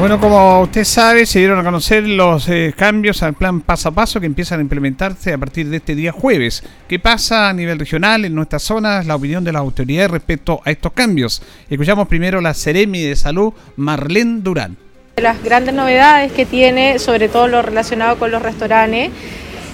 Bueno, 0.00 0.18
como 0.18 0.62
usted 0.62 0.84
sabe, 0.84 1.26
se 1.26 1.40
dieron 1.40 1.58
a 1.58 1.62
conocer 1.62 2.04
los 2.04 2.48
eh, 2.48 2.72
cambios 2.74 3.22
al 3.22 3.34
plan 3.34 3.60
paso 3.60 3.90
a 3.90 3.92
paso 3.92 4.18
que 4.18 4.24
empiezan 4.24 4.58
a 4.58 4.62
implementarse 4.62 5.30
a 5.30 5.36
partir 5.36 5.68
de 5.68 5.76
este 5.76 5.94
día 5.94 6.10
jueves. 6.10 6.62
¿Qué 6.88 6.98
pasa 6.98 7.50
a 7.50 7.52
nivel 7.52 7.78
regional 7.78 8.24
en 8.24 8.34
nuestras 8.34 8.62
zonas? 8.62 9.04
La 9.04 9.16
opinión 9.16 9.44
de 9.44 9.52
las 9.52 9.60
autoridades 9.60 10.10
respecto 10.10 10.62
a 10.64 10.70
estos 10.70 10.92
cambios. 10.92 11.42
Escuchamos 11.68 12.08
primero 12.08 12.40
la 12.40 12.54
Seremi 12.54 13.02
de 13.02 13.14
Salud, 13.14 13.52
Marlene 13.76 14.40
Durán. 14.40 14.78
Las 15.18 15.42
grandes 15.44 15.74
novedades 15.74 16.32
que 16.32 16.46
tiene, 16.46 16.98
sobre 16.98 17.28
todo 17.28 17.46
lo 17.46 17.60
relacionado 17.60 18.18
con 18.18 18.30
los 18.30 18.40
restaurantes, 18.40 19.10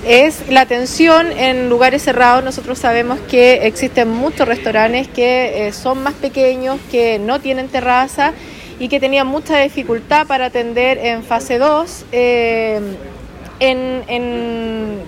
es 0.05 0.49
la 0.51 0.63
atención 0.63 1.31
en 1.31 1.69
lugares 1.69 2.03
cerrados. 2.03 2.43
Nosotros 2.43 2.81
sabemos 2.81 3.21
que 3.31 3.65
existen 3.69 4.11
muchos 4.11 4.49
restaurantes 4.49 5.07
que 5.07 5.69
eh, 5.69 5.73
son 5.73 6.03
más 6.03 6.15
pequeños, 6.15 6.81
que 6.91 7.21
no 7.21 7.39
tienen 7.39 7.69
terraza 7.69 8.33
y 8.79 8.89
que 8.89 9.01
tenían 9.01 9.27
mucha 9.27 9.59
dificultad 9.59 10.27
para 10.27 10.47
atender 10.47 10.99
en 10.99 11.23
fase 11.23 11.59
2. 11.59 12.07
Eh, 12.13 12.81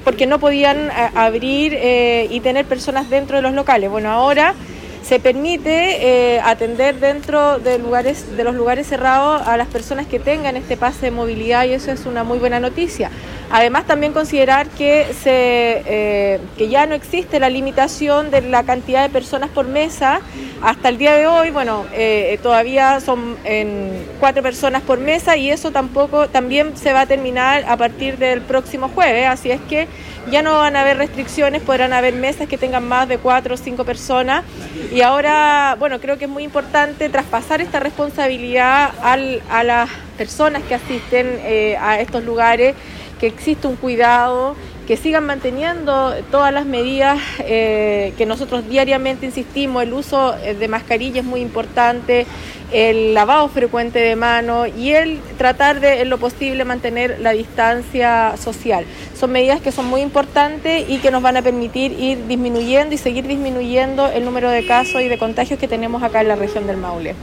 porque 0.05 0.27
no 0.27 0.39
podían 0.39 0.91
abrir 1.15 1.75
eh, 1.77 2.29
y 2.31 2.41
tener 2.41 2.65
personas 2.65 3.11
dentro 3.11 3.37
de 3.37 3.43
los 3.43 3.53
locales. 3.53 3.91
Bueno, 3.91 4.11
ahora 4.11 4.55
se 5.09 5.21
permite 5.21 6.35
eh, 6.35 6.41
atender 6.41 7.01
dentro 7.01 7.59
de, 7.59 7.79
lugares, 7.79 8.37
de 8.37 8.45
los 8.45 8.55
lugares 8.55 8.89
cerrados 8.89 9.41
a 9.47 9.57
las 9.57 9.67
personas 9.69 10.07
que 10.07 10.19
tengan 10.21 10.55
este 10.55 10.77
pase 10.77 11.07
de 11.07 11.11
movilidad 11.11 11.65
y 11.65 11.73
eso 11.73 11.91
es 11.91 12.05
una 12.05 12.25
muy 12.25 12.39
buena 12.39 12.61
noticia. 12.61 13.11
Además 13.51 13.87
también 13.87 14.13
considerar 14.13 14.69
que, 14.69 15.07
se, 15.23 15.83
eh, 15.87 16.41
que 16.59 16.69
ya 16.69 16.85
no 16.85 16.95
existe 16.95 17.41
la 17.41 17.49
limitación 17.49 18.31
de 18.31 18.43
la 18.43 18.65
cantidad 18.65 19.03
de 19.03 19.09
personas 19.09 19.49
por 19.49 19.67
mesa. 19.67 20.21
Hasta 20.61 20.91
el 20.91 20.99
día 20.99 21.15
de 21.15 21.27
hoy, 21.27 21.49
bueno, 21.49 21.87
eh, 21.95 22.39
todavía 22.43 23.01
son 23.01 23.37
cuatro 24.21 24.43
personas 24.43 24.83
por 24.83 24.99
mesa 24.99 25.39
y 25.39 25.51
eso 25.51 25.71
tampoco 25.71 26.29
también 26.29 26.77
se 26.77 26.93
va 26.93 27.03
a 27.03 27.07
terminar 27.07 27.65
a 27.67 27.79
partir 27.79 28.19
del 28.19 28.43
próximo 28.43 28.91
jueves. 28.91 29.27
Así 29.27 29.51
es 29.51 29.61
que 29.63 29.89
ya 30.31 30.43
no 30.43 30.59
van 30.59 30.77
a 30.77 30.83
haber 30.83 30.99
restricciones, 30.99 31.63
podrán 31.63 31.93
haber 31.93 32.15
mesas 32.15 32.49
que 32.49 32.59
tengan 32.59 32.87
más 32.87 33.09
de 33.09 33.19
cuatro 33.19 33.55
o 33.55 33.57
cinco 33.57 33.85
personas. 33.85 34.45
Y 34.93 35.01
ahora, 35.01 35.77
bueno, 35.79 36.01
creo 36.01 36.19
que 36.19 36.25
es 36.25 36.31
muy 36.31 36.45
importante 36.45 37.09
traspasar 37.09 37.61
esta 37.61 37.81
responsabilidad 37.81 38.93
a 39.03 39.65
las 39.65 39.91
personas 40.19 40.63
que 40.65 40.75
asisten 40.75 41.39
eh, 41.45 41.77
a 41.81 42.01
estos 42.01 42.25
lugares, 42.25 42.75
que 43.19 43.29
existe 43.29 43.67
un 43.67 43.77
cuidado, 43.77 44.57
que 44.89 44.97
sigan 44.97 45.27
manteniendo 45.27 46.15
todas 46.31 46.51
las 46.53 46.65
medidas 46.65 47.19
eh, 47.41 48.15
que 48.17 48.25
nosotros 48.25 48.67
diariamente 48.69 49.27
insistimos, 49.27 49.83
el 49.83 49.93
uso 49.93 50.35
eh, 50.39 50.55
de 50.55 50.67
mascarilla 50.67 51.21
es 51.21 51.27
muy 51.27 51.41
importante, 51.41 52.27
el 52.73 53.13
lavado 53.13 53.49
frecuente 53.49 53.99
de 53.99 54.17
manos 54.17 54.69
y 54.77 54.93
el 54.93 55.21
tratar 55.37 55.81
de, 55.81 56.01
en 56.01 56.09
lo 56.09 56.17
posible, 56.17 56.65
mantener 56.65 57.19
la 57.21 57.33
distancia 57.33 58.35
social. 58.39 58.87
Son 59.15 59.31
medidas 59.31 59.61
que 59.61 59.73
son 59.73 59.87
muy 59.87 60.01
importantes 60.01 60.89
y 60.89 60.99
que 60.99 61.11
nos 61.11 61.23
van 61.23 61.37
a 61.37 61.43
permitir 61.43 61.93
ir 61.93 62.27
disminuyendo 62.27 62.95
y 62.95 62.99
seguir 62.99 63.27
disminuyendo 63.27 64.09
el 64.09 64.25
número 64.25 64.51
de 64.51 64.67
casos 64.67 65.03
y 65.03 65.09
de 65.09 65.19
contagios 65.19 65.59
que 65.59 65.69
tenemos 65.69 66.03
acá 66.03 66.23
en 66.23 66.29
la 66.29 66.37
región 66.37 66.67
del 66.67 66.79
Maule. 66.79 67.15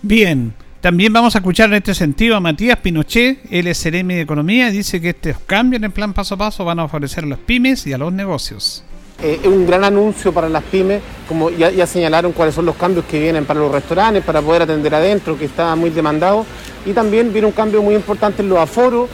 Bien, 0.00 0.54
también 0.82 1.12
vamos 1.12 1.36
a 1.36 1.38
escuchar 1.38 1.68
en 1.68 1.76
este 1.76 1.94
sentido 1.94 2.34
a 2.34 2.40
Matías 2.40 2.76
Pinochet, 2.78 3.38
él 3.52 3.68
es 3.68 3.84
de 3.84 4.20
Economía, 4.20 4.68
y 4.68 4.72
dice 4.72 5.00
que 5.00 5.10
estos 5.10 5.36
cambios 5.46 5.78
en 5.78 5.84
el 5.84 5.92
plan 5.92 6.12
paso 6.12 6.34
a 6.34 6.38
paso 6.38 6.64
van 6.64 6.80
a 6.80 6.88
favorecer 6.88 7.22
a 7.22 7.28
las 7.28 7.38
pymes 7.38 7.86
y 7.86 7.92
a 7.92 7.98
los 7.98 8.12
negocios. 8.12 8.82
Eh, 9.22 9.38
es 9.40 9.46
un 9.46 9.64
gran 9.64 9.84
anuncio 9.84 10.32
para 10.32 10.48
las 10.48 10.64
pymes, 10.64 11.00
como 11.28 11.50
ya, 11.50 11.86
señalaron 11.86 12.32
cuáles 12.32 12.56
son 12.56 12.66
los 12.66 12.74
cambios 12.74 13.04
que 13.04 13.20
vienen 13.20 13.44
para 13.44 13.60
los 13.60 13.70
restaurantes, 13.70 14.24
para 14.24 14.42
poder 14.42 14.62
atender 14.62 14.92
adentro, 14.92 15.38
que 15.38 15.44
está 15.44 15.76
muy 15.76 15.90
demandado, 15.90 16.44
y 16.84 16.92
también 16.92 17.32
viene 17.32 17.46
un 17.46 17.52
cambio 17.52 17.80
muy 17.80 17.94
importante 17.94 18.42
en 18.42 18.48
los 18.48 18.58
aforos, 18.58 19.08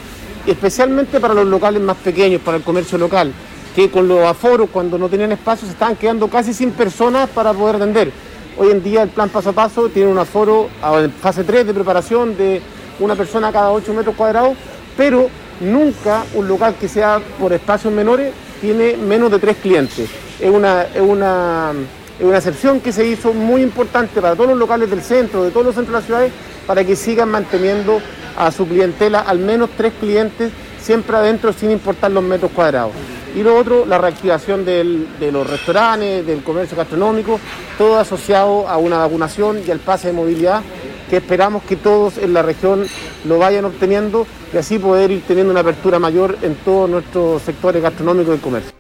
especialmente 0.47 1.21
para 1.21 1.35
los 1.35 1.47
locales 1.47 1.83
más 1.83 1.99
pequeños, 1.99 2.41
para 2.41 2.57
el 2.57 2.63
comercio 2.63 2.97
local, 2.97 3.31
que 3.77 3.91
con 3.91 4.09
los 4.09 4.25
aforos, 4.25 4.71
cuando 4.73 4.97
no 4.97 5.11
tenían 5.11 5.33
espacio, 5.33 5.67
se 5.67 5.75
estaban 5.75 5.97
quedando 5.97 6.29
casi 6.29 6.55
sin 6.55 6.71
personas 6.71 7.29
para 7.29 7.53
poder 7.53 7.77
atender. 7.77 8.11
Hoy 8.61 8.73
en 8.73 8.83
día 8.83 9.05
el 9.05 9.11
plan 9.11 9.29
paso 9.29 9.51
a 9.51 9.53
paso 9.53 9.89
tiene 9.89 10.11
un 10.11 10.19
aforo 10.19 10.69
en 11.01 11.13
fase 11.13 11.45
3 11.45 11.65
de 11.65 11.73
preparación 11.73 12.37
de 12.37 12.61
una 12.99 13.15
persona 13.15 13.53
cada 13.53 13.71
8 13.71 13.95
metros 13.95 14.17
cuadrados, 14.17 14.57
pero 14.97 15.29
nunca 15.61 16.25
un 16.35 16.49
local 16.49 16.75
que 16.75 16.89
sea 16.89 17.21
por 17.39 17.53
espacios 17.53 17.93
menores 17.93 18.33
tiene 18.61 18.97
menos 18.97 19.31
de 19.31 19.39
tres 19.39 19.59
clientes. 19.59 20.11
Es 20.41 20.51
una, 20.51 20.89
una, 21.01 21.73
una 22.19 22.37
excepción 22.37 22.81
que 22.81 22.91
se 22.91 23.07
hizo 23.07 23.33
muy 23.33 23.63
importante 23.63 24.21
para 24.21 24.35
todos 24.35 24.51
los 24.51 24.59
locales 24.59 24.91
del 24.91 25.03
centro, 25.03 25.45
de 25.45 25.53
todos 25.53 25.67
los 25.67 25.77
centros 25.77 25.93
de 25.93 25.99
las 26.01 26.07
ciudades, 26.07 26.33
para 26.67 26.83
que 26.83 26.97
sigan 26.97 27.29
manteniendo 27.29 28.01
a 28.37 28.51
su 28.51 28.67
clientela 28.67 29.21
al 29.21 29.39
menos 29.39 29.71
tres 29.77 29.93
clientes 30.01 30.51
siempre 30.81 31.17
adentro 31.17 31.53
sin 31.53 31.71
importar 31.71 32.11
los 32.11 32.25
metros 32.25 32.51
cuadrados. 32.51 32.93
Y 33.35 33.43
lo 33.43 33.57
otro, 33.57 33.85
la 33.87 33.99
reactivación 33.99 34.65
de 34.65 35.31
los 35.33 35.49
restaurantes, 35.49 36.27
del 36.27 36.43
comercio 36.43 36.77
gastronómico, 36.77 37.39
todo 37.77 37.99
asociado 37.99 38.69
a 38.69 38.77
una 38.79 38.99
vacunación 38.99 39.61
y 39.67 39.71
al 39.71 39.79
pase 39.79 40.09
de 40.09 40.15
movilidad 40.15 40.63
que 41.09 41.17
esperamos 41.17 41.63
que 41.63 41.77
todos 41.77 42.19
en 42.19 42.35
la 42.35 42.43
región 42.43 42.85
lo 43.25 43.39
vayan 43.39 43.65
obteniendo 43.65 44.27
y 44.53 44.57
así 44.57 44.79
poder 44.79 45.11
ir 45.11 45.23
teniendo 45.27 45.51
una 45.51 45.61
apertura 45.61 45.99
mayor 45.99 46.39
en 46.43 46.55
todos 46.57 46.89
nuestros 46.89 47.43
sectores 47.43 47.83
gastronómicos 47.83 48.37
y 48.37 48.41
comercio. 48.41 48.73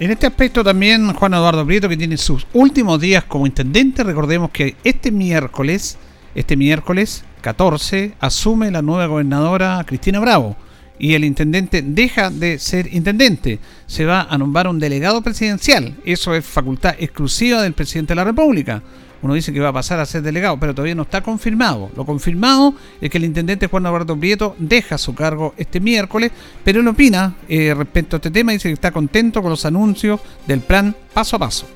En 0.00 0.10
este 0.10 0.26
aspecto 0.26 0.62
también 0.62 1.12
Juan 1.12 1.34
Eduardo 1.34 1.66
Prieto, 1.66 1.88
que 1.88 1.96
tiene 1.96 2.16
sus 2.16 2.46
últimos 2.52 3.00
días 3.00 3.24
como 3.24 3.46
intendente, 3.46 4.04
recordemos 4.04 4.50
que 4.50 4.76
este 4.84 5.10
miércoles, 5.10 5.98
este 6.34 6.56
miércoles 6.56 7.24
14, 7.40 8.14
asume 8.20 8.70
la 8.70 8.82
nueva 8.82 9.06
gobernadora 9.06 9.82
Cristina 9.86 10.20
Bravo 10.20 10.56
y 10.98 11.14
el 11.14 11.24
intendente 11.24 11.82
deja 11.82 12.30
de 12.30 12.58
ser 12.58 12.92
intendente. 12.92 13.58
Se 13.86 14.04
va 14.04 14.22
a 14.22 14.38
nombrar 14.38 14.68
un 14.68 14.78
delegado 14.78 15.22
presidencial. 15.22 15.94
Eso 16.04 16.34
es 16.34 16.44
facultad 16.44 16.94
exclusiva 16.98 17.62
del 17.62 17.72
presidente 17.72 18.12
de 18.12 18.16
la 18.16 18.24
República 18.24 18.82
uno 19.22 19.34
dice 19.34 19.52
que 19.52 19.60
va 19.60 19.68
a 19.68 19.72
pasar 19.72 19.98
a 20.00 20.06
ser 20.06 20.22
delegado, 20.22 20.58
pero 20.58 20.74
todavía 20.74 20.94
no 20.94 21.02
está 21.02 21.22
confirmado. 21.22 21.90
Lo 21.96 22.04
confirmado 22.04 22.74
es 23.00 23.10
que 23.10 23.18
el 23.18 23.24
intendente 23.24 23.66
Juan 23.66 23.86
Alberto 23.86 24.16
Prieto 24.16 24.54
deja 24.58 24.96
su 24.98 25.14
cargo 25.14 25.54
este 25.56 25.80
miércoles, 25.80 26.30
pero 26.64 26.80
él 26.80 26.88
opina 26.88 27.34
eh, 27.48 27.74
respecto 27.76 28.16
a 28.16 28.18
este 28.18 28.30
tema, 28.30 28.52
dice 28.52 28.68
que 28.68 28.74
está 28.74 28.90
contento 28.92 29.42
con 29.42 29.50
los 29.50 29.64
anuncios 29.64 30.20
del 30.46 30.60
plan 30.60 30.94
paso 31.12 31.36
a 31.36 31.38
paso. 31.40 31.66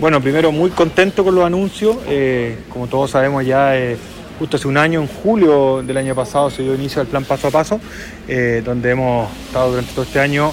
Bueno, 0.00 0.20
primero 0.20 0.52
muy 0.52 0.70
contento 0.70 1.24
con 1.24 1.34
los 1.34 1.44
anuncios, 1.44 1.96
eh, 2.06 2.58
como 2.68 2.86
todos 2.86 3.10
sabemos 3.10 3.44
ya 3.44 3.76
eh, 3.76 3.96
justo 4.42 4.56
hace 4.56 4.66
un 4.66 4.76
año, 4.76 5.00
en 5.00 5.06
julio 5.06 5.84
del 5.84 5.96
año 5.96 6.16
pasado, 6.16 6.50
se 6.50 6.64
dio 6.64 6.74
inicio 6.74 7.00
al 7.00 7.06
plan 7.06 7.24
paso 7.24 7.46
a 7.46 7.52
paso, 7.52 7.78
donde 8.64 8.90
hemos 8.90 9.30
estado 9.46 9.70
durante 9.70 9.92
todo 9.92 10.04
este 10.04 10.18
año 10.18 10.52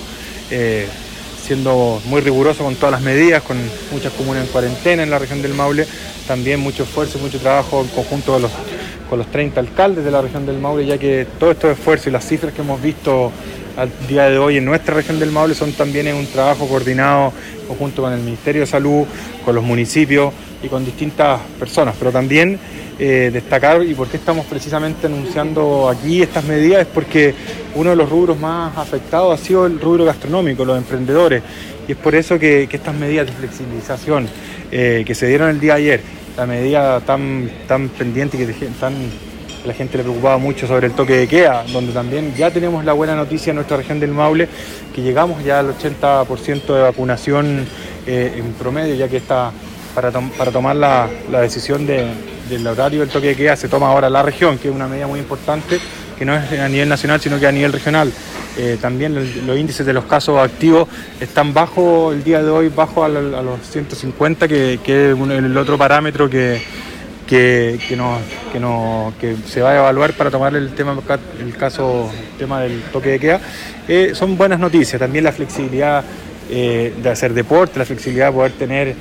siendo 1.42 2.00
muy 2.06 2.22
riguroso 2.22 2.64
con 2.64 2.76
todas 2.76 2.92
las 2.92 3.02
medidas, 3.02 3.42
con 3.42 3.58
muchas 3.92 4.14
comunas 4.14 4.46
en 4.46 4.52
cuarentena 4.52 5.02
en 5.02 5.10
la 5.10 5.18
región 5.18 5.42
del 5.42 5.56
Maule, 5.56 5.88
también 6.28 6.60
mucho 6.60 6.84
esfuerzo, 6.84 7.18
mucho 7.18 7.40
trabajo 7.40 7.82
en 7.82 7.88
conjunto 7.88 8.40
con 9.10 9.18
los 9.18 9.28
30 9.32 9.60
alcaldes 9.60 10.06
de 10.06 10.12
la 10.12 10.22
región 10.22 10.46
del 10.46 10.60
Maule, 10.60 10.86
ya 10.86 11.00
que 11.00 11.26
todo 11.40 11.50
estos 11.50 11.72
esfuerzos 11.72 12.06
y 12.06 12.12
las 12.12 12.28
cifras 12.28 12.54
que 12.54 12.62
hemos 12.62 12.80
visto 12.80 13.32
al 13.76 13.90
día 14.08 14.30
de 14.30 14.38
hoy 14.38 14.58
en 14.58 14.66
nuestra 14.66 14.94
región 14.94 15.20
del 15.20 15.32
Maule 15.32 15.56
son 15.56 15.72
también 15.74 16.14
un 16.14 16.28
trabajo 16.28 16.68
coordinado 16.68 17.34
conjunto 17.68 18.04
con 18.04 18.14
el 18.14 18.20
Ministerio 18.20 18.62
de 18.62 18.68
Salud, 18.68 19.08
con 19.44 19.56
los 19.56 19.64
municipios 19.64 20.32
y 20.62 20.68
con 20.68 20.86
distintas 20.86 21.42
personas, 21.58 21.96
pero 21.98 22.12
también 22.12 22.60
eh, 23.02 23.30
destacar 23.32 23.82
y 23.84 23.94
por 23.94 24.10
qué 24.10 24.18
estamos 24.18 24.46
precisamente 24.46 25.08
anunciando 25.08 25.88
aquí 25.88 26.22
estas 26.22 26.44
medidas 26.44 26.82
es 26.82 26.88
porque 26.88 27.34
uno 27.76 27.92
de 27.92 27.96
los 27.96 28.10
rubros 28.10 28.38
más 28.38 28.78
afectados 28.78 29.40
ha 29.40 29.42
sido 29.42 29.66
el 29.66 29.80
rubro 29.80 30.04
gastronómico, 30.04 30.66
los 30.66 30.78
emprendedores, 30.78 31.42
y 31.88 31.94
es 31.94 31.98
por 31.98 32.14
eso 32.14 32.38
que, 32.38 32.68
estas 32.70 32.94
medidas 32.94 33.28
de 33.28 33.32
flexibilización 33.32 34.28
eh, 34.70 35.04
que 35.08 35.16
se 35.16 35.28
dieron 35.28 35.50
el 35.50 35.62
día 35.62 35.76
de 35.76 35.80
ayer, 35.80 36.02
la 36.36 36.46
medida 36.46 37.00
tan, 37.00 37.50
tan 37.70 37.88
pendiente 37.88 38.38
que 38.38 38.46
la 39.66 39.74
gente 39.74 39.98
le 39.98 40.04
preocupaba 40.04 40.38
mucho 40.38 40.68
sobre 40.68 40.88
el 40.88 40.94
toque 40.94 41.14
de 41.14 41.28
queda, 41.28 41.64
donde 41.72 41.94
también 41.94 42.34
ya 42.36 42.52
tenemos 42.52 42.84
la 42.84 42.92
buena 42.92 43.16
noticia 43.16 43.52
en 43.52 43.56
nuestra 43.56 43.78
región 43.78 44.02
del 44.02 44.12
Maule, 44.12 44.50
que 44.94 45.02
llegamos 45.02 45.42
ya 45.44 45.60
al 45.60 45.74
80% 45.78 46.66
de 46.66 46.82
vacunación 46.82 47.66
eh, 48.06 48.34
en 48.36 48.54
promedio, 48.54 48.96
ya 48.96 49.08
que 49.08 49.18
está 49.18 49.52
para, 49.96 50.12
para 50.12 50.52
tomar 50.52 50.76
la, 50.76 51.10
decisión 51.42 51.86
del 52.50 52.66
horario 52.66 53.02
del 53.02 53.10
toque 53.10 53.28
de 53.28 53.36
queda 53.36 53.56
se 53.56 53.70
toma 53.70 53.88
ahora 53.88 54.10
la 54.10 54.24
región, 54.24 54.58
que 54.58 54.70
es 54.70 54.76
una 54.76 54.88
medida 54.88 55.08
muy 55.08 55.20
importante, 55.20 55.80
que 56.18 56.26
no 56.26 56.36
es 56.36 56.60
a 56.60 56.68
nivel 56.68 56.90
nacional, 56.90 57.22
sino 57.22 57.40
que 57.40 57.48
a 57.48 57.52
nivel 57.52 57.72
regional. 57.72 58.12
Eh, 58.58 58.78
también 58.82 59.16
los 59.46 59.58
índices 59.58 59.86
de 59.86 59.94
los 59.94 60.06
casos 60.06 60.40
activos 60.40 60.88
están 61.20 61.54
bajo 61.54 62.12
el 62.12 62.24
día 62.24 62.44
de 62.44 62.50
hoy, 62.50 62.70
bajo 62.70 63.04
a, 63.04 63.10
los 63.10 63.62
150, 63.70 64.48
que, 64.48 64.74
es 64.74 65.18
el 65.18 65.58
otro 65.58 65.78
parámetro 65.78 66.30
que, 66.30 66.62
que, 67.26 67.80
que, 69.20 69.36
se 69.48 69.62
va 69.62 69.72
a 69.72 69.78
evaluar 69.78 70.14
para 70.14 70.32
tomar 70.32 70.56
el 70.56 70.74
tema 70.74 70.98
el 71.40 71.56
caso 71.56 72.12
tema 72.38 72.62
del 72.62 72.82
toque 72.92 73.10
de 73.10 73.20
queda. 73.20 73.40
Eh, 73.88 74.12
son 74.14 74.36
buenas 74.36 74.60
noticias, 74.60 75.00
también 75.00 75.24
la 75.24 75.32
flexibilidad 75.32 76.04
eh, 76.50 76.94
de 77.02 77.10
hacer 77.10 77.34
deporte, 77.34 77.78
la 77.78 77.86
flexibilidad 77.86 78.28
de 78.28 78.34
poder 78.34 78.52
tener 78.54 78.96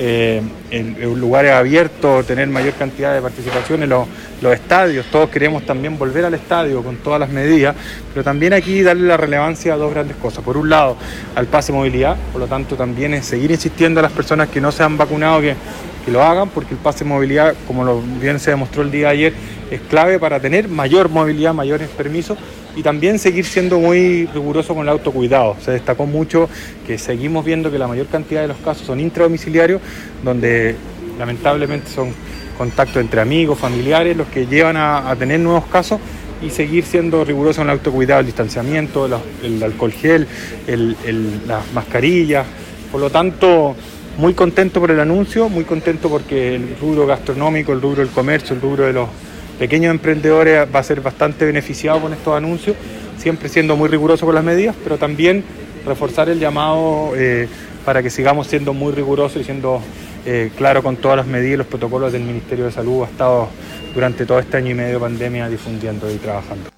eh, 0.00 0.40
en, 0.70 1.20
lugares 1.20 1.50
abiertos, 1.50 2.24
tener 2.24 2.46
mayor 2.46 2.74
cantidad 2.74 3.12
de 3.12 3.20
participación 3.20 3.82
en 3.82 3.88
los, 3.88 4.06
estadios. 4.52 5.06
Todos 5.06 5.28
queremos 5.28 5.66
también 5.66 5.98
volver 5.98 6.24
al 6.24 6.34
estadio 6.34 6.82
con 6.84 6.98
todas 6.98 7.18
las 7.18 7.30
medidas, 7.30 7.74
pero 8.14 8.22
también 8.22 8.52
aquí 8.52 8.82
darle 8.82 9.08
la 9.08 9.16
relevancia 9.16 9.74
a 9.74 9.76
dos 9.76 9.92
grandes 9.92 10.16
cosas. 10.16 10.44
Por 10.44 10.56
un 10.56 10.70
lado, 10.70 10.96
al 11.34 11.46
pase 11.46 11.72
movilidad, 11.72 12.16
por 12.32 12.40
lo 12.40 12.46
tanto 12.46 12.76
también 12.76 13.12
es 13.14 13.26
seguir 13.26 13.50
insistiendo 13.50 13.98
a 13.98 14.04
las 14.04 14.12
personas 14.12 14.48
que 14.48 14.60
no 14.60 14.70
se 14.70 14.84
han 14.84 14.96
vacunado 14.96 15.40
que, 15.40 15.56
que 16.04 16.12
lo 16.12 16.22
hagan, 16.22 16.48
porque 16.50 16.74
el 16.74 16.80
pase 16.80 17.04
movilidad, 17.04 17.56
como 17.66 18.00
bien 18.20 18.38
se 18.38 18.52
demostró 18.52 18.82
el 18.82 18.92
día 18.92 19.08
de 19.08 19.12
ayer, 19.12 19.32
es 19.70 19.80
clave 19.80 20.20
para 20.20 20.38
tener 20.38 20.68
mayor 20.68 21.08
movilidad, 21.08 21.52
mayores 21.52 21.88
permisos 21.88 22.38
y 22.78 22.82
también 22.84 23.18
seguir 23.18 23.44
siendo 23.44 23.80
muy 23.80 24.26
riguroso 24.26 24.72
con 24.72 24.84
el 24.84 24.88
autocuidado. 24.90 25.56
Se 25.60 25.72
destacó 25.72 26.06
mucho 26.06 26.48
que 26.86 26.96
seguimos 26.96 27.44
viendo 27.44 27.72
que 27.72 27.78
la 27.78 27.88
mayor 27.88 28.06
cantidad 28.06 28.42
de 28.42 28.46
los 28.46 28.56
casos 28.58 28.86
son 28.86 29.00
intradomiciliarios, 29.00 29.82
donde 30.22 30.76
lamentablemente 31.18 31.90
son 31.90 32.12
contactos 32.56 32.98
entre 32.98 33.20
amigos, 33.20 33.58
familiares, 33.58 34.16
los 34.16 34.28
que 34.28 34.46
llevan 34.46 34.76
a, 34.76 35.12
tener 35.18 35.40
nuevos 35.40 35.66
casos 35.66 35.98
y 36.40 36.50
seguir 36.50 36.84
siendo 36.84 37.24
riguroso 37.24 37.62
en 37.62 37.66
el 37.66 37.72
autocuidado, 37.72 38.20
el 38.20 38.26
distanciamiento, 38.26 39.06
el, 39.42 39.60
alcohol 39.60 39.90
gel, 39.90 40.28
las 41.48 41.72
mascarillas. 41.72 42.46
Por 42.92 43.00
lo 43.00 43.10
tanto, 43.10 43.74
muy 44.18 44.34
contento 44.34 44.78
por 44.78 44.92
el 44.92 45.00
anuncio, 45.00 45.48
muy 45.48 45.64
contento 45.64 46.08
porque 46.08 46.54
el 46.54 46.76
rubro 46.80 47.08
gastronómico, 47.08 47.72
el 47.72 47.82
rubro 47.82 48.02
del 48.02 48.10
comercio, 48.10 48.54
el 48.54 48.62
rubro 48.62 48.86
de 48.86 48.92
los 48.92 49.08
pequeños 49.58 49.90
emprendedores 49.90 50.66
va 50.72 50.80
a 50.80 50.82
ser 50.82 51.00
bastante 51.00 51.44
beneficiado 51.44 52.00
con 52.00 52.12
estos 52.12 52.36
anuncios, 52.36 52.76
siempre 53.18 53.48
siendo 53.48 53.76
muy 53.76 53.88
riguroso 53.88 54.26
con 54.26 54.34
las 54.34 54.44
medidas, 54.44 54.76
pero 54.82 54.98
también 54.98 55.44
reforzar 55.84 56.28
el 56.28 56.38
llamado 56.38 57.12
eh, 57.16 57.48
para 57.84 58.02
que 58.02 58.10
sigamos 58.10 58.46
siendo 58.46 58.72
muy 58.72 58.92
rigurosos 58.92 59.40
y 59.42 59.44
siendo 59.44 59.80
eh, 60.26 60.50
claro 60.56 60.82
con 60.82 60.96
todas 60.96 61.16
las 61.16 61.26
medidas 61.26 61.54
y 61.54 61.56
los 61.56 61.66
protocolos 61.66 62.12
del 62.12 62.22
Ministerio 62.22 62.66
de 62.66 62.72
Salud 62.72 63.02
ha 63.02 63.06
estado 63.06 63.48
durante 63.94 64.26
todo 64.26 64.38
este 64.38 64.56
año 64.58 64.70
y 64.70 64.74
medio 64.74 64.94
de 64.94 65.00
pandemia 65.00 65.48
difundiendo 65.48 66.10
y 66.10 66.16
trabajando. 66.16 66.77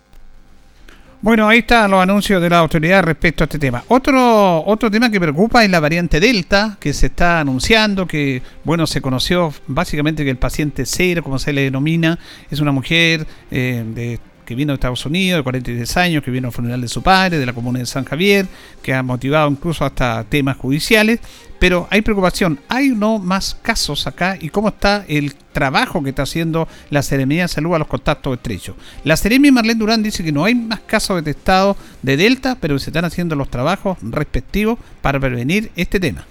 Bueno, 1.23 1.47
ahí 1.47 1.59
están 1.59 1.91
los 1.91 2.03
anuncios 2.03 2.41
de 2.41 2.49
la 2.49 2.61
autoridad 2.61 3.03
respecto 3.03 3.45
a 3.45 3.47
este 3.47 3.59
tema. 3.59 3.85
Otro, 3.89 4.65
otro 4.65 4.91
tema 4.91 5.11
que 5.11 5.21
preocupa 5.21 5.63
es 5.63 5.71
la 5.71 5.79
variante 5.79 6.19
Delta, 6.19 6.79
que 6.81 6.95
se 6.95 7.07
está 7.07 7.41
anunciando, 7.41 8.07
que, 8.07 8.41
bueno, 8.65 8.87
se 8.87 9.03
conoció 9.03 9.53
básicamente 9.67 10.25
que 10.25 10.31
el 10.31 10.39
paciente 10.39 10.87
cero, 10.87 11.23
como 11.23 11.39
se 11.39 11.53
le 11.53 11.65
denomina, 11.65 12.19
es 12.51 12.61
una 12.61 12.73
mujer 12.73 13.27
eh, 13.51 13.85
de 13.95 14.19
que 14.47 14.55
vino 14.55 14.73
de 14.73 14.77
Estados 14.77 15.05
Unidos, 15.05 15.41
de 15.41 15.43
43 15.43 15.97
años, 15.99 16.25
que 16.25 16.31
vino 16.31 16.49
al 16.49 16.55
funeral 16.55 16.81
de 16.81 16.89
su 16.89 17.03
padre, 17.03 17.39
de 17.39 17.45
la 17.45 17.53
comuna 17.53 17.81
de 17.81 17.87
San 17.87 18.05
Javier, 18.05 18.47
que 18.83 18.95
ha 18.95 19.03
motivado 19.03 19.51
incluso 19.51 19.85
hasta 19.85 20.25
temas 20.25 20.57
judiciales. 20.57 21.21
Pero 21.61 21.87
hay 21.91 22.01
preocupación, 22.01 22.59
¿hay 22.69 22.89
no 22.89 23.19
más 23.19 23.55
casos 23.61 24.07
acá? 24.07 24.39
¿Y 24.41 24.49
cómo 24.49 24.71
está 24.71 25.05
el 25.07 25.35
trabajo 25.35 26.03
que 26.03 26.09
está 26.09 26.23
haciendo 26.23 26.67
la 26.89 27.03
Seremía 27.03 27.43
de 27.43 27.49
Salud 27.49 27.75
a 27.75 27.79
los 27.79 27.87
contactos 27.87 28.35
estrechos? 28.35 28.77
La 29.05 29.15
Seremia 29.15 29.53
Marlene 29.53 29.79
Durán 29.79 30.03
dice 30.03 30.25
que 30.25 30.33
no 30.33 30.47
hay 30.47 30.55
más 30.55 30.81
casos 30.81 31.23
detectados 31.23 31.77
de 32.01 32.17
Delta, 32.17 32.57
pero 32.59 32.79
se 32.79 32.89
están 32.89 33.05
haciendo 33.05 33.37
los 33.37 33.51
trabajos 33.51 33.99
respectivos 34.01 34.79
para 35.03 35.21
prevenir 35.21 35.71
este 35.77 36.01
tema. 36.01 36.25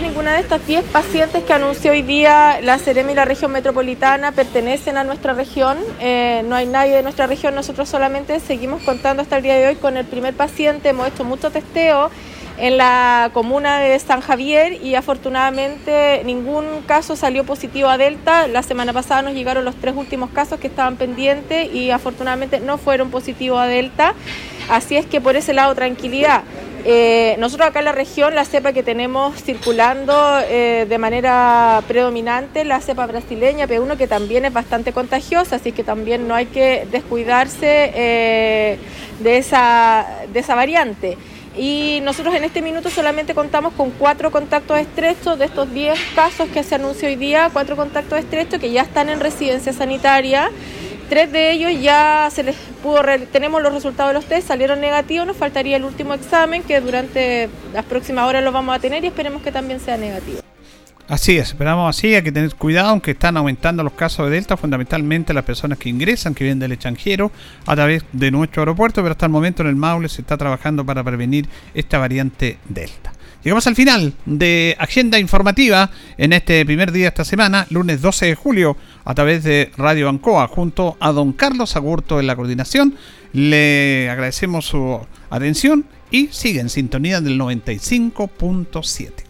Ninguna 0.00 0.34
de 0.34 0.40
estas 0.40 0.66
10 0.66 0.84
pacientes 0.84 1.44
que 1.44 1.52
anunció 1.52 1.90
hoy 1.90 2.00
día 2.00 2.60
la 2.62 2.78
Ceremi 2.78 3.12
y 3.12 3.14
la 3.16 3.24
región 3.26 3.52
metropolitana 3.52 4.32
pertenecen 4.32 4.96
a 4.96 5.04
nuestra 5.04 5.34
región. 5.34 5.76
Eh, 6.00 6.42
no 6.46 6.56
hay 6.56 6.66
nadie 6.66 6.96
de 6.96 7.02
nuestra 7.02 7.26
región, 7.26 7.54
nosotros 7.54 7.88
solamente 7.88 8.40
seguimos 8.40 8.82
contando 8.82 9.22
hasta 9.22 9.36
el 9.36 9.42
día 9.42 9.56
de 9.56 9.68
hoy 9.68 9.76
con 9.76 9.98
el 9.98 10.06
primer 10.06 10.32
paciente. 10.34 10.88
Hemos 10.88 11.08
hecho 11.08 11.24
mucho 11.24 11.50
testeo 11.50 12.10
en 12.60 12.76
la 12.76 13.30
comuna 13.32 13.78
de 13.78 13.98
San 13.98 14.20
Javier 14.20 14.74
y 14.82 14.94
afortunadamente 14.94 16.22
ningún 16.24 16.82
caso 16.86 17.16
salió 17.16 17.44
positivo 17.44 17.88
a 17.88 17.96
Delta. 17.96 18.48
La 18.48 18.62
semana 18.62 18.92
pasada 18.92 19.22
nos 19.22 19.32
llegaron 19.32 19.64
los 19.64 19.76
tres 19.76 19.94
últimos 19.96 20.30
casos 20.30 20.60
que 20.60 20.66
estaban 20.66 20.96
pendientes 20.96 21.72
y 21.72 21.90
afortunadamente 21.90 22.60
no 22.60 22.76
fueron 22.76 23.10
positivos 23.10 23.58
a 23.60 23.66
Delta. 23.66 24.14
Así 24.68 24.96
es 24.96 25.06
que 25.06 25.20
por 25.22 25.36
ese 25.36 25.54
lado 25.54 25.74
tranquilidad. 25.74 26.42
Eh, 26.84 27.36
nosotros 27.38 27.68
acá 27.68 27.80
en 27.80 27.86
la 27.86 27.92
región, 27.92 28.34
la 28.34 28.44
cepa 28.44 28.72
que 28.72 28.82
tenemos 28.82 29.42
circulando 29.42 30.14
eh, 30.48 30.86
de 30.88 30.98
manera 30.98 31.82
predominante, 31.88 32.64
la 32.64 32.80
cepa 32.80 33.06
brasileña 33.06 33.66
P1, 33.66 33.96
que 33.96 34.06
también 34.06 34.44
es 34.44 34.52
bastante 34.52 34.92
contagiosa, 34.92 35.56
así 35.56 35.72
que 35.72 35.84
también 35.84 36.26
no 36.26 36.34
hay 36.34 36.46
que 36.46 36.86
descuidarse 36.90 37.92
eh, 37.94 38.78
de, 39.20 39.36
esa, 39.36 40.06
de 40.32 40.40
esa 40.40 40.54
variante. 40.54 41.18
Y 41.62 42.00
nosotros 42.00 42.34
en 42.34 42.44
este 42.44 42.62
minuto 42.62 42.88
solamente 42.88 43.34
contamos 43.34 43.74
con 43.74 43.90
cuatro 43.90 44.30
contactos 44.30 44.78
estrechos 44.78 45.38
de 45.38 45.44
estos 45.44 45.70
10 45.70 45.98
casos 46.14 46.48
que 46.48 46.62
se 46.62 46.76
anunció 46.76 47.06
hoy 47.06 47.16
día, 47.16 47.50
cuatro 47.52 47.76
contactos 47.76 48.18
estrechos 48.18 48.58
que 48.58 48.72
ya 48.72 48.80
están 48.80 49.10
en 49.10 49.20
residencia 49.20 49.74
sanitaria. 49.74 50.50
Tres 51.10 51.30
de 51.30 51.50
ellos 51.52 51.70
ya 51.78 52.30
se 52.32 52.44
les 52.44 52.56
pudo, 52.82 53.02
tenemos 53.30 53.60
los 53.60 53.74
resultados 53.74 54.08
de 54.08 54.14
los 54.14 54.24
test, 54.24 54.48
salieron 54.48 54.80
negativos, 54.80 55.26
nos 55.26 55.36
faltaría 55.36 55.76
el 55.76 55.84
último 55.84 56.14
examen 56.14 56.62
que 56.62 56.80
durante 56.80 57.50
las 57.74 57.84
próximas 57.84 58.26
horas 58.26 58.42
lo 58.42 58.52
vamos 58.52 58.74
a 58.74 58.78
tener 58.78 59.04
y 59.04 59.08
esperemos 59.08 59.42
que 59.42 59.52
también 59.52 59.80
sea 59.80 59.98
negativo. 59.98 60.40
Así 61.10 61.38
es, 61.38 61.48
esperamos 61.48 61.90
así, 61.90 62.14
hay 62.14 62.22
que 62.22 62.30
tener 62.30 62.54
cuidado, 62.54 62.90
aunque 62.90 63.10
están 63.10 63.36
aumentando 63.36 63.82
los 63.82 63.94
casos 63.94 64.26
de 64.26 64.36
Delta, 64.36 64.56
fundamentalmente 64.56 65.34
las 65.34 65.42
personas 65.42 65.76
que 65.76 65.88
ingresan, 65.88 66.36
que 66.36 66.44
vienen 66.44 66.60
del 66.60 66.70
extranjero, 66.70 67.32
a 67.66 67.74
través 67.74 68.04
de 68.12 68.30
nuestro 68.30 68.62
aeropuerto, 68.62 69.02
pero 69.02 69.10
hasta 69.10 69.26
el 69.26 69.32
momento 69.32 69.62
en 69.62 69.70
el 69.70 69.74
Maule 69.74 70.08
se 70.08 70.20
está 70.20 70.36
trabajando 70.36 70.86
para 70.86 71.02
prevenir 71.02 71.48
esta 71.74 71.98
variante 71.98 72.58
Delta. 72.68 73.12
Llegamos 73.42 73.66
al 73.66 73.74
final 73.74 74.14
de 74.24 74.76
Agenda 74.78 75.18
Informativa 75.18 75.90
en 76.16 76.32
este 76.32 76.64
primer 76.64 76.92
día 76.92 77.06
de 77.06 77.08
esta 77.08 77.24
semana, 77.24 77.66
lunes 77.70 78.00
12 78.00 78.26
de 78.26 78.34
julio, 78.36 78.76
a 79.04 79.12
través 79.12 79.42
de 79.42 79.72
Radio 79.76 80.08
Ancoa, 80.08 80.46
junto 80.46 80.96
a 81.00 81.10
don 81.10 81.32
Carlos 81.32 81.74
Agurto 81.74 82.20
en 82.20 82.28
la 82.28 82.36
coordinación. 82.36 82.94
Le 83.32 84.08
agradecemos 84.10 84.66
su 84.66 85.00
atención 85.28 85.86
y 86.12 86.28
sigue 86.28 86.60
en 86.60 86.68
sintonía 86.68 87.20
del 87.20 87.36
95.7. 87.36 89.29